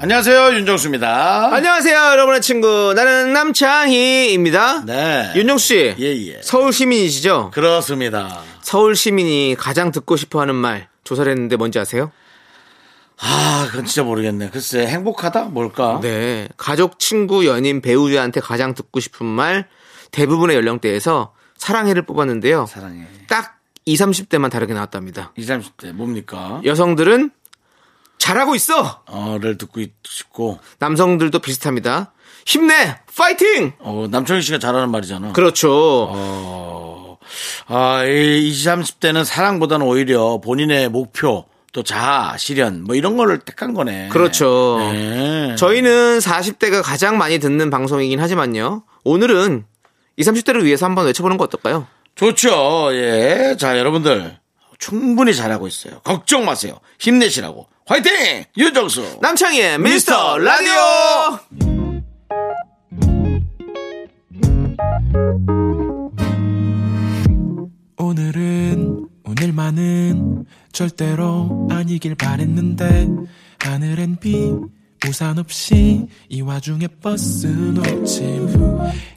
[0.00, 1.52] 안녕하세요 윤정수입니다.
[1.52, 2.92] 안녕하세요, 여러분의 친구.
[2.94, 4.84] 나는 남창희입니다.
[4.86, 5.32] 네.
[5.34, 5.94] 윤정수 씨.
[5.98, 6.40] 예, 예.
[6.40, 7.50] 서울 시민이시죠?
[7.52, 8.42] 그렇습니다.
[8.60, 12.12] 서울 시민이 가장 듣고 싶어 하는 말 조사를 했는데 뭔지 아세요?
[13.20, 14.50] 아, 그건 진짜 모르겠네.
[14.50, 15.46] 글쎄, 행복하다?
[15.46, 15.98] 뭘까?
[16.00, 16.48] 네.
[16.56, 19.66] 가족, 친구, 연인, 배우자한테 가장 듣고 싶은 말
[20.12, 22.66] 대부분의 연령대에서 사랑해를 뽑았는데요.
[22.66, 23.04] 사랑해.
[23.26, 25.32] 딱 20, 30대만 다르게 나왔답니다.
[25.36, 26.60] 20, 30대 뭡니까?
[26.64, 27.32] 여성들은
[28.18, 29.02] 잘하고 있어!
[29.06, 32.12] 어를 듣고 싶고, 남성들도 비슷합니다.
[32.46, 32.96] 힘내!
[33.16, 33.72] 파이팅!
[33.78, 35.32] 어, 남창희 씨가 잘하는 말이잖아.
[35.32, 36.08] 그렇죠.
[36.10, 37.18] 어,
[37.66, 43.74] 아, 이 20, 30대는 사랑보다는 오히려 본인의 목표, 또 자아, 실현, 뭐 이런 거를 택한
[43.74, 44.08] 거네.
[44.08, 44.78] 그렇죠.
[44.92, 45.54] 네.
[45.56, 48.82] 저희는 40대가 가장 많이 듣는 방송이긴 하지만요.
[49.04, 49.64] 오늘은
[50.16, 51.86] 20, 30대를 위해서 한번 외쳐보는 거 어떨까요?
[52.14, 52.88] 좋죠.
[52.92, 53.56] 예.
[53.58, 54.38] 자, 여러분들.
[54.78, 56.00] 충분히 잘하고 있어요.
[56.00, 56.78] 걱정 마세요.
[56.98, 57.66] 힘내시라고.
[57.88, 58.44] 화이팅!
[58.54, 59.18] 윤정수.
[59.22, 61.38] 남창희의 미스터 라디오!
[67.96, 73.08] 오늘은 오늘만은 절대로 아니길 바랬는데
[73.60, 74.52] 하늘엔 비
[75.06, 78.48] 우산 없이 이 와중에 버스 놓침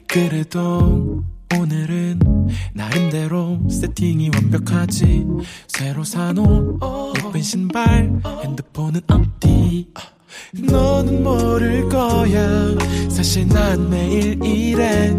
[0.06, 1.22] 그래도
[1.58, 2.20] 오늘은
[2.74, 5.26] 나름대로 세팅이 완벽하지.
[5.68, 6.78] 새로 사놓은
[7.18, 9.88] 예쁜 신발 핸드폰은 어디
[10.52, 12.48] 너는 모를 거야.
[13.08, 15.14] 사실 난 매일 이래.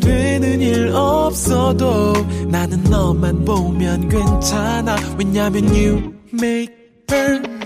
[0.00, 2.12] 되는 일 없어도
[2.48, 4.96] 나는 너만 보면 괜찮아.
[5.18, 6.74] 왜냐면 you make
[7.06, 7.61] perfect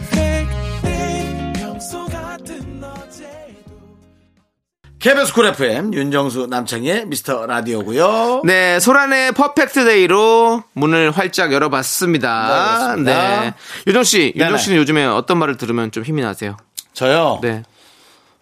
[5.06, 8.42] KBS 쿨 FM 윤정수 남창희의 미스터 라디오고요.
[8.44, 12.96] 네, 소란의 퍼펙트 데이로 문을 활짝 열어봤습니다.
[12.96, 13.04] 네.
[13.04, 13.54] 네.
[13.86, 14.46] 유정 씨, 네네.
[14.46, 16.56] 유정 씨는 요즘에 어떤 말을 들으면 좀 힘이 나세요?
[16.92, 17.38] 저요.
[17.40, 17.62] 네.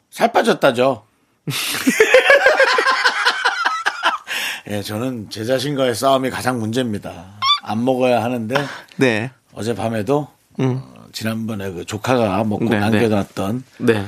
[0.08, 1.02] 살 빠졌다죠.
[4.70, 7.26] 예, 저는 제 자신과의 싸움이 가장 문제입니다.
[7.62, 8.54] 안 먹어야 하는데
[8.96, 9.30] 네.
[9.52, 10.82] 어젯밤에도 어,
[11.12, 12.70] 지난번에 그 조카가 먹고 음.
[12.70, 14.06] 네, 남겨놨던 네.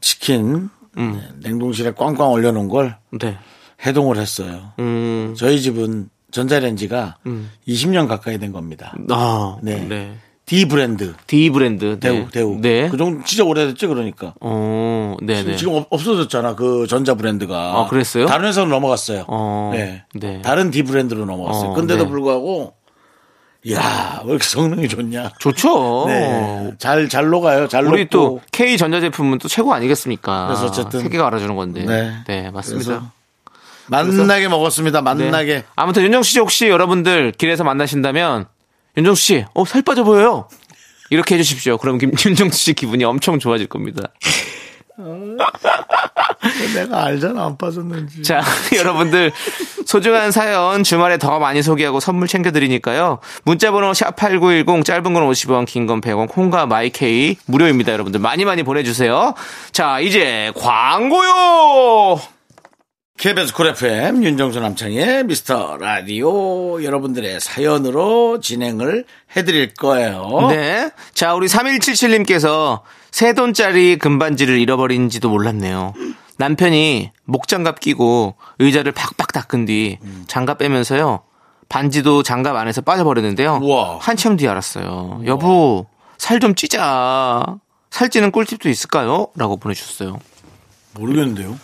[0.00, 1.20] 치킨 음.
[1.40, 3.36] 네, 냉동실에 꽝꽝 올려놓은 걸 네.
[3.84, 4.72] 해동을 했어요.
[4.78, 5.34] 음.
[5.36, 7.16] 저희 집은 전자레인지가
[7.66, 8.94] 20년 가까이 된 겁니다.
[9.10, 9.86] 아, 네.
[9.88, 10.14] 네.
[10.46, 11.98] D 브랜드 D 브랜드.
[12.00, 12.26] 대우 네.
[12.32, 12.88] 대우 네.
[12.88, 15.56] 그 정도 진짜 오래됐지 그러니까 어, 네, 네.
[15.56, 18.24] 지금 없- 없어졌잖아 그 전자 브랜드가 아, 그랬어요?
[18.24, 20.04] 다른 회사로 넘어갔어요 어, 네.
[20.14, 20.40] 네.
[20.40, 22.08] 다른 D 브랜드로 넘어갔어요 어, 근데도 네.
[22.08, 22.77] 불구하고 이
[23.70, 26.04] 야 왜 이렇게 성능이 좋냐 좋죠.
[26.06, 26.72] 네.
[26.78, 27.66] 잘, 잘 녹아요.
[27.68, 28.10] 잘 우리 녹고.
[28.10, 30.46] 또 K 전자제품은 또 최고 아니겠습니까?
[30.46, 31.84] 그래서 어쨌든- 세계가 알아주는 건데.
[31.84, 32.12] 네.
[32.26, 33.12] 네, 맞습니다.
[33.88, 35.00] 만나게 먹었습니다.
[35.00, 35.04] 네.
[35.04, 35.64] 만나게.
[35.74, 38.46] 아무튼 윤정수 씨 혹시 여러분들 길에서 만나신다면
[38.96, 40.48] 윤정수 씨, 어, 살 빠져 보여요.
[41.10, 41.78] 이렇게 해주십시오.
[41.78, 44.02] 그럼 김, 윤정수 씨 기분이 엄청 좋아질 겁니다.
[46.74, 47.44] 내가 알잖아.
[47.46, 48.22] 안 빠졌는지.
[48.22, 48.42] 자,
[48.76, 49.32] 여러분들
[49.86, 53.18] 소중한 사연 주말에 더 많이 소개하고 선물 챙겨드리니까요.
[53.44, 57.92] 문자번호 샵8910 짧은 건 50원, 긴 건 100원, 콩과 마이케이 무료입니다.
[57.92, 59.34] 여러분들 많이 많이 보내주세요.
[59.72, 62.20] 자, 이제 광고요!
[63.18, 69.04] KBS 쿨 FM 윤정수 남창희의 미스터 라디오 여러분들의 사연으로 진행을
[69.36, 70.46] 해드릴 거예요.
[70.50, 70.90] 네.
[71.14, 75.94] 자, 우리 3177님께서 세 돈짜리 금반지를 잃어버린지도 몰랐네요.
[76.36, 79.98] 남편이 목장갑 끼고 의자를 팍팍 닦은 뒤
[80.28, 81.22] 장갑 빼면서요.
[81.68, 83.60] 반지도 장갑 안에서 빠져버렸는데요.
[83.62, 83.98] 우와.
[84.00, 85.22] 한참 뒤에 알았어요.
[85.26, 87.44] 여보, 살 좀 찌자.
[87.90, 89.28] 살찌는 꿀팁도 있을까요?
[89.36, 90.18] 라고 보내주셨어요.
[90.94, 91.58] 모르겠는데요.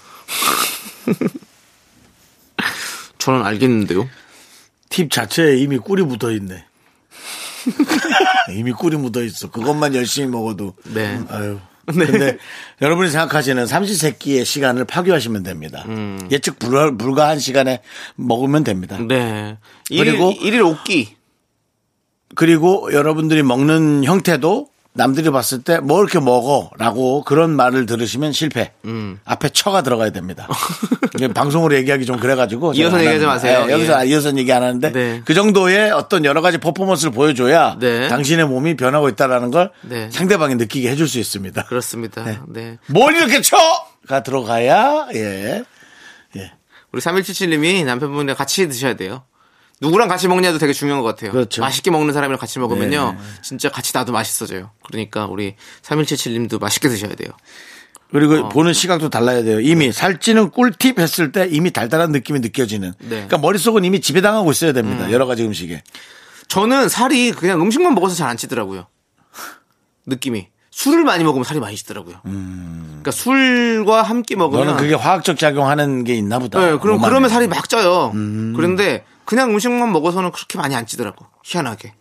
[3.19, 4.09] 저는 알겠는데요.
[4.91, 6.65] 팁 자체에 이미 꿀이 묻어 있네.
[8.53, 9.51] 이미 꿀이 묻어 있어.
[9.51, 10.75] 그것만 열심히 먹어도.
[10.85, 11.21] 네.
[11.29, 11.59] 아유.
[11.87, 12.39] 근데
[12.81, 15.85] 여러분이 생각하시는 삼시세끼의 시간을 파괴하시면 됩니다.
[16.31, 17.83] 예측 불가, 불가한 시간에
[18.17, 18.99] 먹으면 됩니다.
[19.07, 19.59] 네.
[19.89, 21.17] 그리고- 일일, 일일 옷기.
[22.37, 28.73] 그리고 여러분들이 먹는 형태도 남들이 봤을 때 뭐 이렇게 먹어라고 그런 말을 들으시면 실패.
[28.85, 29.19] 음.
[29.25, 30.49] 앞에 처가 들어가야 됩니다.
[31.35, 33.27] 방송으로 얘기하기 좀 그래가지고 이어서 얘기하지.
[33.27, 33.65] 마세요.
[33.69, 34.09] 예, 여기서 예.
[34.11, 35.23] 이어서 얘기 안 하는데 네.
[35.25, 38.09] 그 정도의 어떤 여러 가지 퍼포먼스를 보여줘야 네.
[38.09, 40.09] 당신의 몸이 변하고 있다라는 걸 네.
[40.11, 41.65] 상대방이 느끼게 해줄 수 있습니다.
[41.65, 42.25] 그렇습니다.
[42.49, 42.79] 네.
[42.87, 45.65] 뭘 이렇게 쳐가 들어가야 예.
[46.93, 49.25] 우리 3177님이 남편분이랑 같이 드셔야 돼요.
[49.85, 51.31] 누구랑 같이 먹냐도 되게 중요한 것 같아요.
[51.33, 51.61] 그렇죠.
[51.61, 53.13] 맛있게 먹는 사람이랑 같이 먹으면요.
[53.13, 53.25] 네.
[53.43, 54.71] 진짜 같이 나도 맛있어져요.
[54.87, 57.29] 그러니까 우리 3177님도 맛있게 드셔야 돼요.
[58.11, 58.49] 그리고 어.
[58.49, 59.61] 보는 시각도 달라야 돼요.
[59.61, 62.93] 이미 살찌는 꿀팁 했을 때 이미 달달한 느낌이 느껴지는.
[62.99, 63.05] 네.
[63.07, 63.11] 음.
[63.11, 65.11] 그러니까 머릿속은 이미 지배당하고 있어야 됩니다.
[65.11, 65.83] 여러 가지 음식에.
[66.49, 68.87] 저는 살이 그냥 음식만 먹어서 잘 안 찌더라고요.
[70.07, 70.49] 느낌이.
[70.71, 72.21] 술을 많이 먹으면 살이 많이 찌더라고요.
[72.25, 76.59] 그러니까 술과 함께 먹으면 너는 그게 화학적 작용하는 게 있나 보다.
[76.59, 77.01] 네, 그럼.
[77.01, 78.13] 그러면 살이 막 쪄요.
[78.57, 81.27] 그런데 그냥 음식만 먹어서는 그렇게 많이 안 찌더라고.
[81.45, 81.95] 희한하게.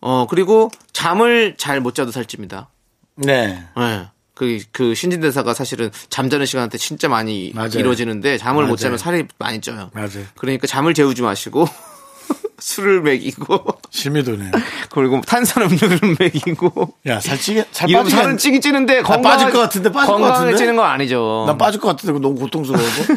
[0.00, 2.68] 어, 그리고 잠을 잘 못 자도 살찝니다.
[3.16, 3.62] 네.
[3.76, 4.06] 네.
[4.34, 7.70] 그, 그 신진대사가 사실은 잠자는 시간대 진짜 많이 맞아요.
[7.74, 8.70] 이루어지는데 잠을 맞아요.
[8.72, 9.90] 못 자면 살이 많이 쪄요.
[9.94, 10.24] 맞아요.
[10.36, 11.66] 그러니까 잠을 재우지 마시고
[12.58, 14.50] 술을 먹이고 실미도네.
[14.90, 18.16] 그리고 탄산음료를 먹이고 야, 살찌게, 살 빠지게.
[18.16, 20.56] 살은 찌긴 찌는데 건강 빠질 것 같은데, 빠질 것 건강하게 같은데?
[20.58, 21.44] 찌는 건 아니죠.
[21.46, 23.14] 난 빠질 것 같은데 너무 고통스러워서.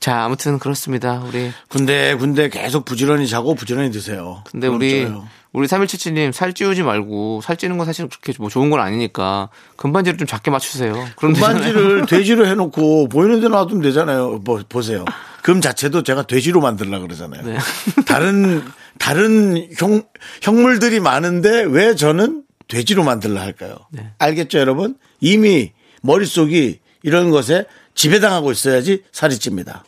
[0.00, 1.22] 자 아무튼 그렇습니다.
[1.26, 4.42] 우리 군대, 군대 계속 부지런히 자고 부지런히 드세요.
[4.50, 5.26] 근데 우리 쪄요.
[5.52, 10.18] 우리 3177님 살 찌우지 말고 살 찌는 건 사실 그렇게 뭐 좋은 건 아니니까 금반지를
[10.18, 10.92] 좀 작게 맞추세요.
[11.16, 11.54] 그럼 되잖아요.
[11.54, 14.40] 반지를 돼지로 해놓고 보이는 데 놔두면 되잖아요.
[14.44, 15.04] 뭐, 보세요.
[15.42, 17.42] 금 자체도 제가 돼지로 만들라 그러잖아요.
[17.44, 17.58] 네.
[18.06, 18.62] 다른
[18.98, 20.02] 다른 형
[20.42, 23.78] 형물들이 많은데 왜 저는 돼지로 만들라 할까요?
[23.90, 24.10] 네.
[24.18, 24.96] 알겠죠, 여러분?
[25.20, 25.72] 이미
[26.02, 27.64] 머릿속이 이런 것에
[27.94, 29.84] 지배당하고 있어야지 살이 찝니다.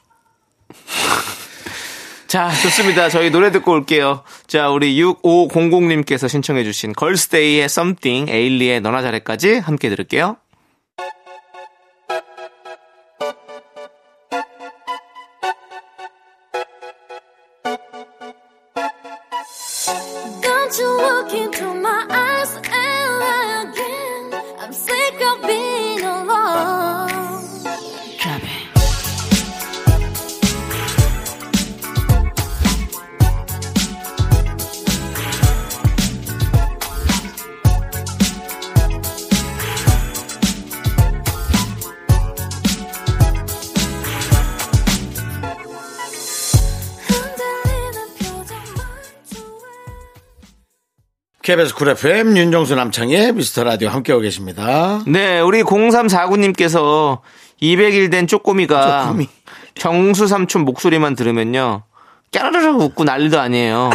[2.26, 3.08] 자, 좋습니다.
[3.08, 4.22] 저희 노래 듣고 올게요.
[4.46, 10.36] 자, 우리 6500님께서 신청해주신 걸스데이의 Something, 에일리의 너나 잘해까지 함께 들을게요.
[51.50, 55.02] KBS 쿨 FM 윤정수 남창희의 미스터 라디오 함께하고 계십니다.
[55.08, 57.22] 네, 우리 0349님께서
[57.60, 59.26] 200일 된 쪼꼬미가 쪼꼬미.
[59.74, 61.82] 정수 삼촌 목소리만 들으면요.
[62.30, 63.90] 깨르르 웃고 난리도 아니에요.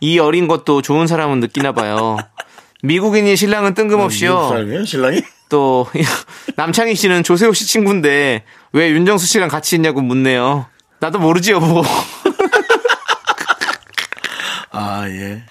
[0.00, 2.18] 이 어린 것도 좋은 사람은 느끼나 봐요.
[2.82, 4.48] 미국인인 신랑은 뜬금없이요.
[4.50, 5.22] 사람이에요, 신랑이?
[5.48, 5.86] 또
[6.56, 8.44] 남창희 씨는 조세호 씨 친구인데
[8.74, 10.66] 왜 윤정수 씨랑 같이 있냐고 묻네요.
[11.00, 11.82] 나도 모르지 여보.
[14.72, 15.44] 아, 예.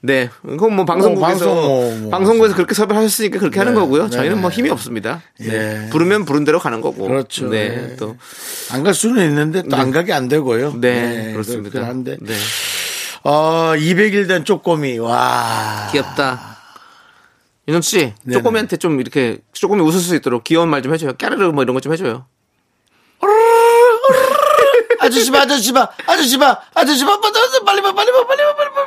[0.00, 2.10] 네, 그건 뭐 방송국에서 어, 방송, 뭐, 뭐.
[2.10, 4.04] 방송국에서 그렇게 섭외를 하셨으니까 그렇게 하는 네, 거고요.
[4.04, 4.56] 네, 저희는 뭐 네.
[4.56, 5.22] 힘이 없습니다.
[5.40, 5.84] 네.
[5.86, 5.90] 예.
[5.90, 7.08] 부르면 부른 대로 가는 거고.
[7.08, 7.48] 그렇죠.
[7.48, 7.96] 네, 네.
[7.96, 8.16] 또
[8.70, 10.74] 안 갈 수는 있는데 또 안 가게 안 되고요.
[10.80, 11.84] 네, 그렇습니다.
[11.84, 12.16] 한데.
[12.20, 12.34] 네,
[13.24, 14.98] 어, 200일 된 쪼꼬미.
[15.00, 15.88] 와.
[15.90, 16.56] 귀엽다.
[17.66, 18.34] 윤정 씨, 네네.
[18.38, 21.12] 쪼꼬미한테 좀 이렇게 쪼꼬미 웃을 수 있도록 귀여운 말 좀 해줘요.
[21.18, 22.24] 까르르 뭐 이런 거 좀 해줘요.
[25.00, 27.20] 아저씨 봐, 아저씨 봐, 아저씨 봐, 아저씨 봐,
[27.64, 28.80] 빨리 봐, 빨리 봐, 빨리 봐, 빨리 봐,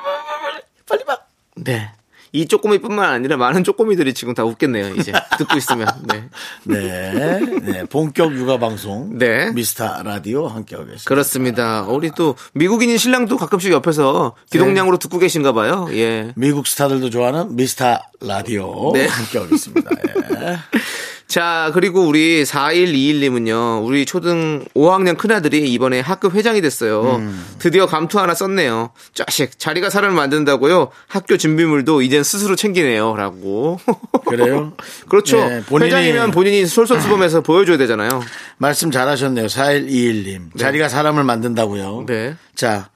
[0.91, 1.17] 빨리 봐.
[1.55, 1.89] 네.
[2.33, 4.95] 이 쪼꼬미뿐만 아니라 많은 쪼꼬미들이 지금 다 웃겠네요.
[4.95, 5.87] 이제 듣고 있으면.
[6.03, 6.29] 네.
[6.63, 9.17] 네, 네, 본격 육아 방송.
[9.17, 9.51] 네.
[9.51, 11.09] 미스터 라디오 함께하고 계십니다.
[11.09, 11.81] 그렇습니다.
[11.83, 15.87] 우리 또 미국인인 신랑도 가끔씩 옆에서 기동량으로 듣고 계신가 봐요.
[15.91, 16.31] 예.
[16.35, 19.07] 미국 스타들도 좋아하는 미스터 라디오 네.
[19.07, 19.89] 함께하고 있습니다.
[19.91, 20.57] 예.
[21.31, 27.21] 자, 그리고 우리 4121님은요, 우리 초등 5학년 큰아들이 이번에 학급 회장이 됐어요.
[27.57, 28.91] 드디어 감투 하나 썼네요.
[29.13, 30.89] 자식, 자리가 사람을 만든다고요?
[31.07, 33.15] 학교 준비물도 이젠 스스로 챙기네요.
[33.15, 33.79] 라고.
[34.27, 34.73] 그래요?
[35.07, 35.37] 그렇죠.
[35.37, 38.21] 네, 본인이- 회장이면 본인이 솔선수범해서 보여줘야 되잖아요.
[38.57, 39.45] 말씀 잘하셨네요.
[39.45, 40.57] 4121님.
[40.59, 42.07] 자리가 사람을 만든다고요.
[42.07, 42.35] 네.
[42.55, 42.89] 자,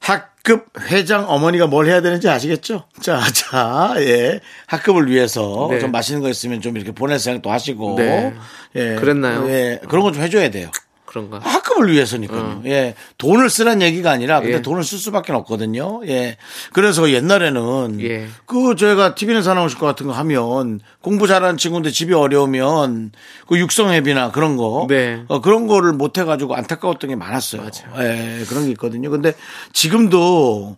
[0.00, 2.84] 학 급 회장 어머니가 뭘 해야 되는지 아시겠죠?
[3.00, 4.40] 자, 자, 예.
[4.66, 5.78] 학급을 위해서 네.
[5.78, 7.94] 좀 맛있는 거 있으면 좀 이렇게 보낼 생각도 하시고.
[7.96, 8.34] 네.
[8.74, 8.96] 예.
[8.96, 9.48] 그랬나요?
[9.48, 9.80] 예.
[9.88, 10.70] 그런 거좀 해줘야 돼요.
[11.12, 11.38] 그런가.
[11.40, 12.62] 학급을 위해서니까요.
[12.64, 12.94] 예.
[13.18, 14.56] 돈을 쓰란 얘기가 아니라 근데 어.
[14.58, 14.62] 예.
[14.62, 16.00] 돈을 쓸 수밖에 없거든요.
[16.06, 16.38] 예.
[16.72, 18.28] 그래서 옛날에는 예.
[18.46, 23.12] 그 저희가 TV는 사나오실 것 같은 거 하면 공부 잘하는 친구인데 집이 어려우면
[23.46, 25.22] 그 육성회비나 그런 거 네.
[25.28, 27.62] 어, 그런 거를 못 해가지고 안타까웠던 게 많았어요.
[27.98, 29.10] 예, 그런 게 있거든요.
[29.10, 29.34] 근데
[29.74, 30.76] 지금도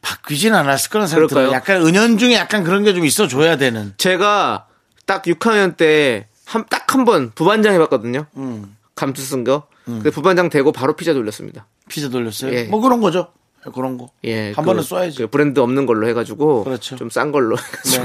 [0.00, 1.52] 바뀌진 않았을 거라는 생각이 들어요.
[1.52, 3.94] 약간 은연중에 약간 그런 게 좀 있어 줘야 되는.
[3.96, 4.66] 제가
[5.06, 8.26] 딱 6학년 때 한 딱 한 번 부반장 해봤거든요.
[8.36, 8.76] 음.
[8.94, 9.66] 감투 쓴 거.
[9.84, 11.66] 근데 부반장 되고 바로 피자 돌렸습니다.
[11.88, 12.52] 피자 돌렸어요.
[12.54, 12.64] 예.
[12.64, 13.28] 뭐 그런 거죠.
[13.74, 14.10] 그런 거.
[14.24, 15.18] 예, 한 그- 번은 쏴야지.
[15.18, 16.96] 그 브랜드 없는 걸로 해가지고 그렇죠.
[16.96, 17.56] 좀 싼 걸로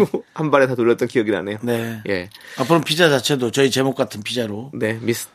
[0.10, 1.58] 해가지고 한 발에 다 돌렸던 기억이 나네요.
[1.62, 2.02] 네.
[2.08, 2.30] 예,
[2.60, 4.72] 앞으로 피자 자체도 저희 제목 같은 피자로.
[4.74, 5.32] 네 미스터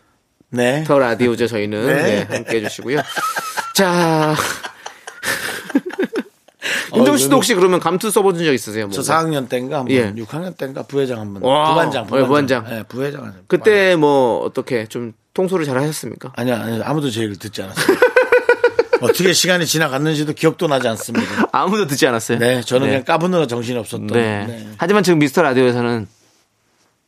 [0.50, 0.84] 네.
[0.88, 2.26] 라디오죠 저희는 네.
[2.28, 3.00] 네, 함께 해주시고요.
[3.74, 4.34] 자,
[6.94, 8.88] 윤정 씨도 혹시 그러면 감투 써본 적 있으세요?
[8.92, 9.40] 저 뭔가?
[9.40, 10.12] 4학년 때인가 한 번, 예.
[10.12, 11.42] 6학년 때인가 부회장 한 번.
[11.42, 11.70] 와.
[11.70, 12.62] 부반장, 어, 부반장.
[12.64, 12.78] 부반장.
[12.78, 13.24] 예, 부회장.
[13.24, 13.44] 한 번.
[13.48, 16.32] 그때 뭐 어떻게 좀 통솔을 잘 하셨습니까?
[16.36, 17.96] 아니야, 아니야, 아무도 제 얘기를 듣지 않았어요.
[19.00, 21.48] 어떻게 시간이 지나갔는지도 기억도 나지 않습니다.
[21.50, 22.38] 아무도 듣지 않았어요.
[22.38, 22.90] 네, 저는 네.
[22.92, 24.06] 그냥 까부느라 정신이 없었던.
[24.08, 24.46] 네.
[24.46, 24.68] 네.
[24.76, 26.06] 하지만 지금 미스터 라디오에서는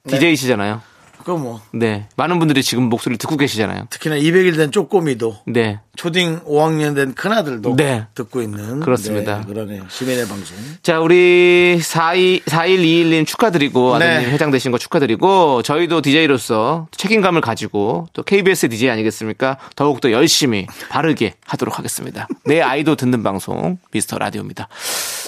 [0.08, 0.82] DJ시잖아요.
[1.18, 2.08] 그거 뭐, 네.
[2.16, 3.86] 많은 분들이 지금 목소리를 듣고 계시잖아요.
[3.90, 5.80] 특히나 200일 된 쪼꼬미도 네.
[5.96, 8.06] 초딩 5학년 된 큰아들도 네.
[8.14, 8.80] 듣고 있는.
[8.80, 9.38] 그렇습니다.
[9.38, 9.84] 네, 그러네요.
[9.88, 10.56] 시민의 방송.
[10.82, 14.16] 자, 우리 42, 4121님 축하드리고, 네.
[14.16, 19.58] 아드님 회장 되신 거 축하드리고, 저희도 DJ로서 책임감을 가지고, 또 KBS DJ 아니겠습니까?
[19.76, 22.28] 더욱더 열심히, 바르게 하도록 하겠습니다.
[22.44, 24.68] 내 아이도 듣는 방송, 미스터 라디오입니다.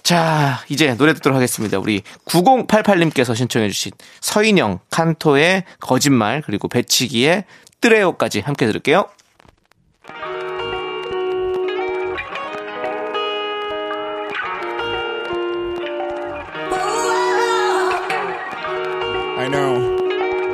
[0.03, 1.79] 자, 이제 노래 듣도록 하겠습니다.
[1.79, 7.45] 우리 9088님께서 신청해 주신 서인영, 칸토의 거짓말, 그리고 배치기의
[7.81, 9.07] 뜨레오까지 함께 들을게요.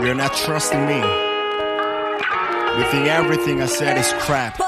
[0.05, 0.97] You're not trusting me.
[2.79, 4.59] You think everything I said is crap.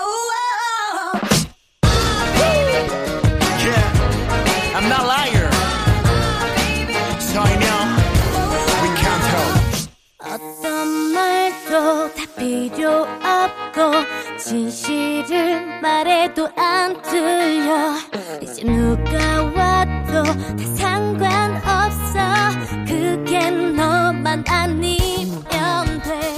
[12.36, 17.94] 필요 없고 진실을 말해도 안 들려
[18.42, 22.18] 이제 누가 와도 다 상관없어
[22.86, 25.44] 그게 너만 아니면
[26.02, 26.34] 돼넌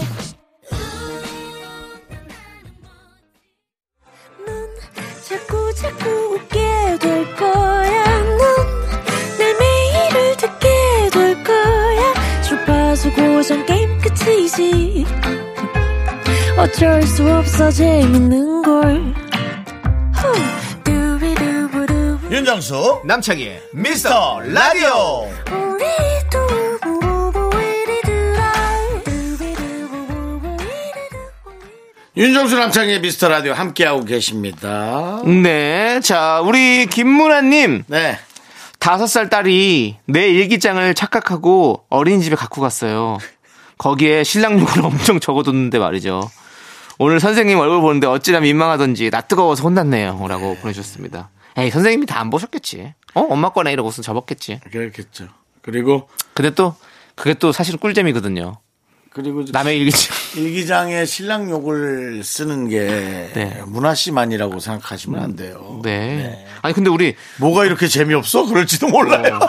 [5.29, 6.59] 자꾸 자꾸 웃게
[7.01, 8.05] 될 거야.
[8.23, 12.43] 넌내 매일을 듣게 될 거야.
[12.43, 15.05] 주파수 고정 게임 끝이지.
[16.59, 19.15] 어쩔 수 없어 재밌는 걸.
[22.31, 25.29] 윤정수, 남창희의 미스터 라디오.
[32.17, 35.21] 윤정수 남창의 미스터 라디오 함께하고 계십니다.
[35.25, 36.01] 네.
[36.01, 37.85] 자, 우리 김문아님.
[37.89, 38.19] 네.
[38.79, 43.19] 다섯 살 딸이 내 일기장을 착각하고 어린이집에 갖고 갔어요.
[43.79, 46.31] 거기에 신랑 욕을 엄청 적어뒀는데 말이죠.
[46.99, 50.27] 오늘 선생님 얼굴 보는데 어찌나 민망하던지 나 뜨거워서 혼났네요.
[50.29, 51.31] 라고 보내주셨습니다.
[51.59, 52.95] 에이, 선생님이 다 안 보셨겠지.
[53.15, 53.21] 어?
[53.31, 54.61] 엄마 거네 이러고서 접었겠지.
[54.71, 55.29] 그렇겠죠.
[55.63, 56.75] 그리고, 근데 또,
[57.15, 58.59] 그게 또 사실 꿀잼이거든요.
[59.11, 60.15] 그리고 남의 일기장.
[60.37, 63.63] 일기장에 신랑 욕을 쓰는 게 네.
[63.67, 65.81] 문화 씨만이라고 생각하시면 안 돼요.
[65.83, 66.47] 네.
[66.63, 68.45] 아니, 근데 우리 뭐가 이렇게 재미없어?
[68.47, 69.39] 그럴지도 몰라요.
[69.43, 69.47] 어,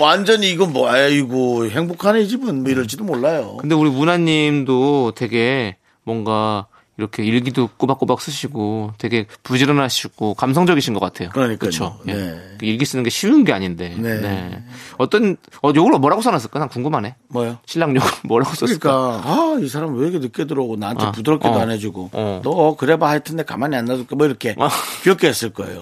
[0.00, 3.56] 완전히 이거 뭐, 아이고, 행복한 이 집은 뭐 이럴지도 몰라요.
[3.60, 6.66] 근데 우리 문화님도 되게 뭔가
[6.98, 11.28] 이렇게 일기도 꼬박꼬박 쓰시고 되게 부지런하시고 감성적이신 것 같아요.
[11.30, 11.58] 그러니까요.
[11.58, 11.98] 그렇죠.
[12.08, 12.12] 예.
[12.14, 12.40] 네.
[12.58, 13.94] 그 일기 쓰는 게 쉬운 게 아닌데.
[13.98, 14.18] 네.
[14.18, 14.64] 네.
[14.96, 16.58] 어떤 어 욕을 뭐라고 써놨을까?
[16.58, 17.16] 난 궁금하네.
[17.28, 17.58] 뭐요?
[17.66, 19.20] 신랑 욕을 뭐라고 썼을까?
[19.22, 21.58] 그러니까, 아, 이 사람 왜 이렇게 늦게 들어오고 나한테 아, 부드럽게도 어.
[21.58, 22.40] 안 해주고, 어.
[22.42, 24.68] 너 그래봐 하여튼 내 가만히 안 놔둘게, 뭐 이렇게 어.
[25.02, 25.80] 귀엽게 했을 거예요.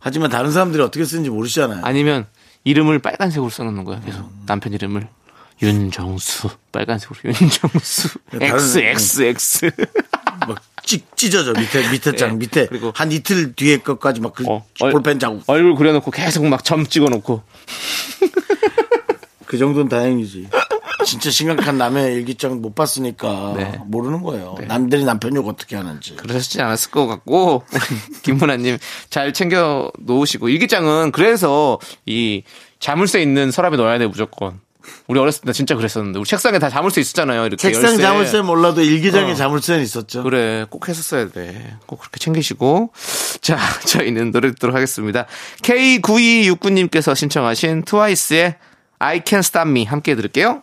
[0.00, 1.80] 하지만 다른 사람들이 어떻게 쓰는지 모르시잖아요.
[1.82, 2.26] 아니면
[2.64, 4.00] 이름을 빨간색으로 써놓는 거야.
[4.00, 5.06] 계속 남편 이름을
[5.60, 9.70] 윤정수 빨간색으로 윤정수 네, 다른- X X X.
[10.48, 12.34] 막 찢, 찢어져, 밑에, 밑에 장, 예.
[12.34, 12.66] 밑에.
[12.66, 15.42] 그리고- 한 이틀 뒤에 것까지 막 그, 어, 얼- 볼펜 자국.
[15.46, 17.42] 얼굴 그려놓고 계속 막 점 찍어놓고.
[19.52, 20.48] 그 정도는 다행이지.
[21.04, 23.78] 진짜 심각한 남의 일기장 못 봤으니까 네.
[23.84, 24.54] 모르는 거예요.
[24.66, 26.16] 남들이 남편 욕 어떻게 하는지.
[26.16, 27.64] 그러시지 않았을 것 같고
[28.24, 28.78] 김문아님
[29.10, 32.44] 잘 챙겨 놓으시고 일기장은 그래서 이
[32.80, 34.58] 자물쇠 있는 서랍에 넣어야 돼 무조건.
[35.06, 37.42] 우리 어렸을 때 진짜 그랬었는데 우리 책상에 다 자물쇠 있었잖아요.
[37.44, 38.02] 이렇게 책상 열쇠.
[38.02, 39.34] 자물쇠 몰라도 일기장에 어.
[39.34, 40.22] 자물쇠는 있었죠.
[40.22, 41.76] 그래 꼭 했었어야 돼.
[41.84, 42.90] 꼭 그렇게 챙기시고
[43.42, 45.26] 자 저희는 노래 듣도록 하겠습니다.
[45.60, 48.56] K9269님께서 신청하신 트와이스의
[49.04, 50.62] I Can Stop Me 함께 들을게요.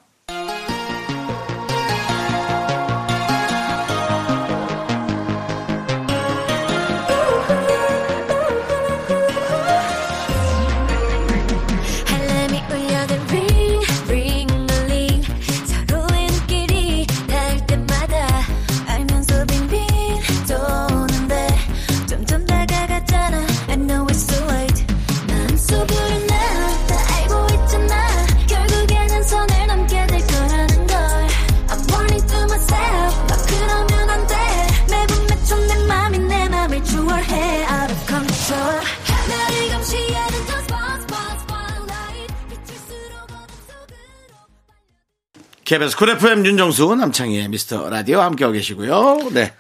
[45.70, 49.30] KBS 쿨 FM 윤정수 남창희의 미스터 라디오 함께하고 계시고요.
[49.34, 49.54] 네.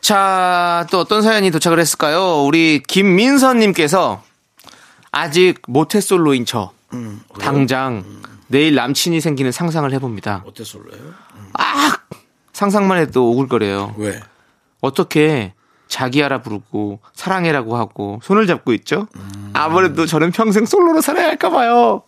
[0.00, 2.44] 자, 또 어떤 사연이 도착을 했을까요?
[2.44, 4.22] 우리 김민선님께서
[5.12, 6.72] 아직 모태솔로인 저
[7.38, 8.06] 당장
[8.46, 10.44] 내일 남친이 생기는 상상을 해봅니다.
[10.46, 11.12] 모태 솔로예요?
[12.54, 13.96] 상상만 해도 오글거려요.
[13.98, 14.18] 왜?
[14.80, 15.52] 어떻게
[15.88, 19.08] 자기야라 부르고 사랑해라고 하고 손을 잡고 있죠?
[19.52, 22.02] 아무래도 저는 평생 솔로로 살아야 할까 봐요.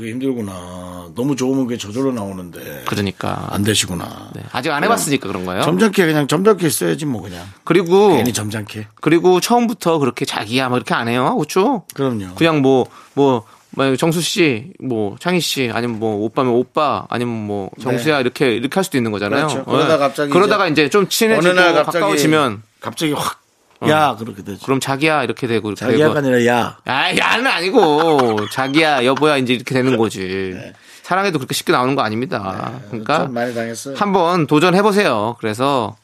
[0.00, 1.10] 그게 힘들구나.
[1.14, 2.84] 너무 좋으면 그게 저절로 나오는데.
[2.86, 4.30] 그러니까 안 되시구나.
[4.34, 5.62] 네, 아직 안 해봤으니까 그런 거예요.
[5.62, 7.44] 점잖게 그냥 점잖게 있어야지 뭐 그냥.
[7.64, 8.88] 그리고 괜히 점잖게.
[9.02, 11.36] 그리고 처음부터 그렇게 자기야 뭐 이렇게 안 해요.
[11.36, 11.84] 그렇죠?
[11.92, 12.34] 그럼요.
[12.34, 17.70] 그냥 뭐, 뭐, 뭐 정수 씨, 뭐 창희 씨, 아니면 뭐 오빠면 오빠, 아니면 뭐
[17.82, 19.46] 정수야 이렇게 이렇게 할 수도 있는 거잖아요.
[19.46, 19.52] 네.
[19.52, 19.70] 그렇죠.
[19.70, 19.98] 그러다 네.
[19.98, 23.39] 갑자기 그러다가 이제, 좀 어느 친해지고 날 갑자기 가까워지면 갑자기 확
[23.88, 24.64] 야, 그렇게 되죠.
[24.64, 26.26] 그럼 자기야 이렇게 되고 이렇게 자기야가 되고.
[26.34, 26.76] 아니라 야.
[26.84, 30.54] 아, 야는 아니고 자기야 여보야 이제 이렇게 되는 거지.
[31.02, 32.72] 사랑해도 그렇게 쉽게 나오는 거 아닙니다.
[32.88, 33.24] 그러니까 네.
[33.24, 33.96] 좀 많이 당했어요.
[33.96, 35.36] 한번 도전해 보세요.
[35.40, 35.96] 그래서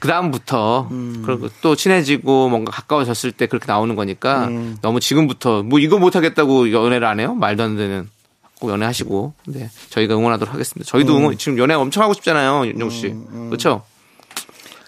[0.00, 1.22] 그 다음부터 음.
[1.24, 4.76] 그리고 또 친해지고 뭔가 가까워졌을 때 그렇게 나오는 거니까 음.
[4.82, 7.34] 너무 지금부터 뭐 이거 못 하겠다고 연애를 안 해요?
[7.34, 8.08] 말도 안 되는
[8.58, 10.90] 꼭 연애하시고 네 저희가 응원하도록 하겠습니다.
[10.90, 11.18] 저희도 음.
[11.22, 13.14] 응원 지금 연애 엄청 하고 싶잖아요, 윤정 씨.
[13.48, 13.82] 그렇죠?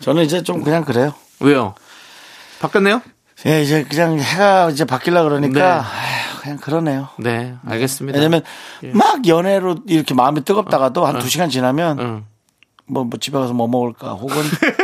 [0.00, 1.14] 저는 이제 좀 그냥 그래요.
[1.40, 1.74] 왜요?
[2.62, 3.02] 바뀌었네요?
[3.46, 6.40] 예, 이제 그냥 해가 이제 바뀌려 그러니까 네.
[6.40, 7.08] 그냥 그러네요.
[7.18, 8.16] 네, 알겠습니다.
[8.18, 8.42] 왜냐면
[8.94, 12.24] 막 연애로 이렇게 마음이 뜨겁다가도 한 두 시간 지나면 응.
[12.86, 14.36] 뭐, 뭐 집에 가서 뭐 먹을까 혹은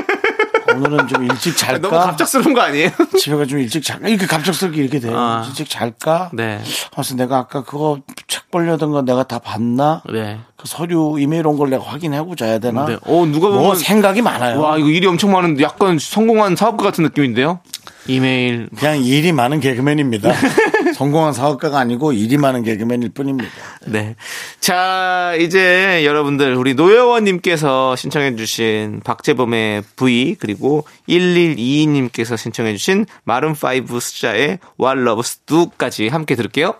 [0.79, 2.91] 오늘은 좀 일찍 잘까 너무 갑작스러운 거 아니에요?
[3.19, 5.13] 집에 가서 좀 일찍 잘까 이렇게 갑작스럽게 이렇게 돼요.
[5.17, 5.45] 아.
[5.49, 6.31] 일찍 잘까?
[6.33, 6.61] 네,
[6.93, 10.03] 그래서 내가 아까 그거 책 보려던 거 내가 다 봤나?
[10.13, 10.39] 네.
[10.57, 12.85] 그 서류 이메일 온 걸 내가 확인하고 자야 되나?
[12.87, 12.95] 네.
[13.03, 14.61] 어, 누가 뭐 보면 생각이 많아요.
[14.61, 17.61] 와 이거 일이 엄청 많은데 약간 성공한 사업가 같은 느낌인데요?
[18.07, 20.33] 이메일 그냥 일이 많은 개그맨입니다.
[20.99, 23.49] 성공한 사업가가 아니고 일이 많은 개그맨일 뿐입니다.
[23.87, 24.17] 네.
[24.59, 33.07] 자, 이제 여러분들, 우리 노여원 님께서 신청해 주신 박재범의 V, 그리고 1122 님께서 신청해 주신
[33.25, 36.75] 마룬5 숫자의 What Loves Do까지 함께 들을게요.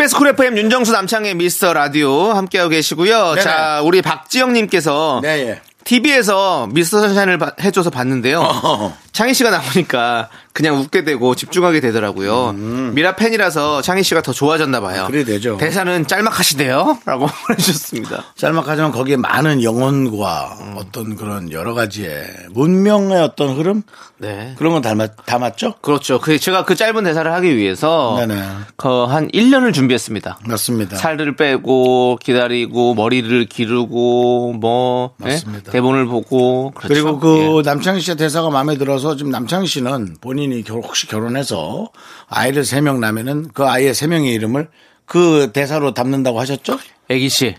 [0.00, 3.34] KBS 쿨 FM 윤정수 남창희의 미스터 라디오 함께하고 계시고요.
[3.34, 3.42] 네네.
[3.42, 5.60] 자, 우리 박지영님께서 네, 예.
[5.84, 8.40] TV에서 미스터 선샤인을 바- 해줘서 봤는데요.
[8.40, 8.96] 어.
[9.20, 12.52] 창희 씨가 나오니까 그냥 웃게 되고 집중하게 되더라고요.
[12.94, 15.04] 미라 팬이라서 창희 씨가 더 좋아졌나 봐요.
[15.04, 15.10] 음.
[15.10, 15.58] 그래 되죠.
[15.58, 17.00] 대사는 짤막하시대요.
[17.04, 18.24] 라고 보내주셨습니다.
[18.36, 20.74] 짤막하지만 거기에 많은 영혼과 음.
[20.78, 23.82] 어떤 그런 여러 가지의 문명의 어떤 흐름
[24.16, 24.54] 네.
[24.56, 25.74] 그런 건 담았, 담았죠?
[25.82, 26.18] 그렇죠.
[26.18, 28.42] 그 제가 그 짧은 대사를 하기 위해서 네네.
[28.76, 30.38] 그 한 1년을 준비했습니다.
[30.46, 30.96] 맞습니다.
[30.96, 35.30] 살을 빼고 기다리고 머리를 기르고 뭐 예?
[35.30, 35.72] 맞습니다.
[35.72, 36.94] 대본을 보고 그렇죠.
[36.94, 37.62] 그리고 그 예.
[37.68, 41.90] 남창희 씨의 대사가 마음에 들어서 지금 남창희 씨는 본인이 결- 혹시 결혼해서
[42.28, 44.68] 아이를 세명 낳으면은 그 아이의 세 명의 이름을
[45.06, 46.78] 그 대사로 담는다고 하셨죠?
[47.08, 47.56] 애기 씨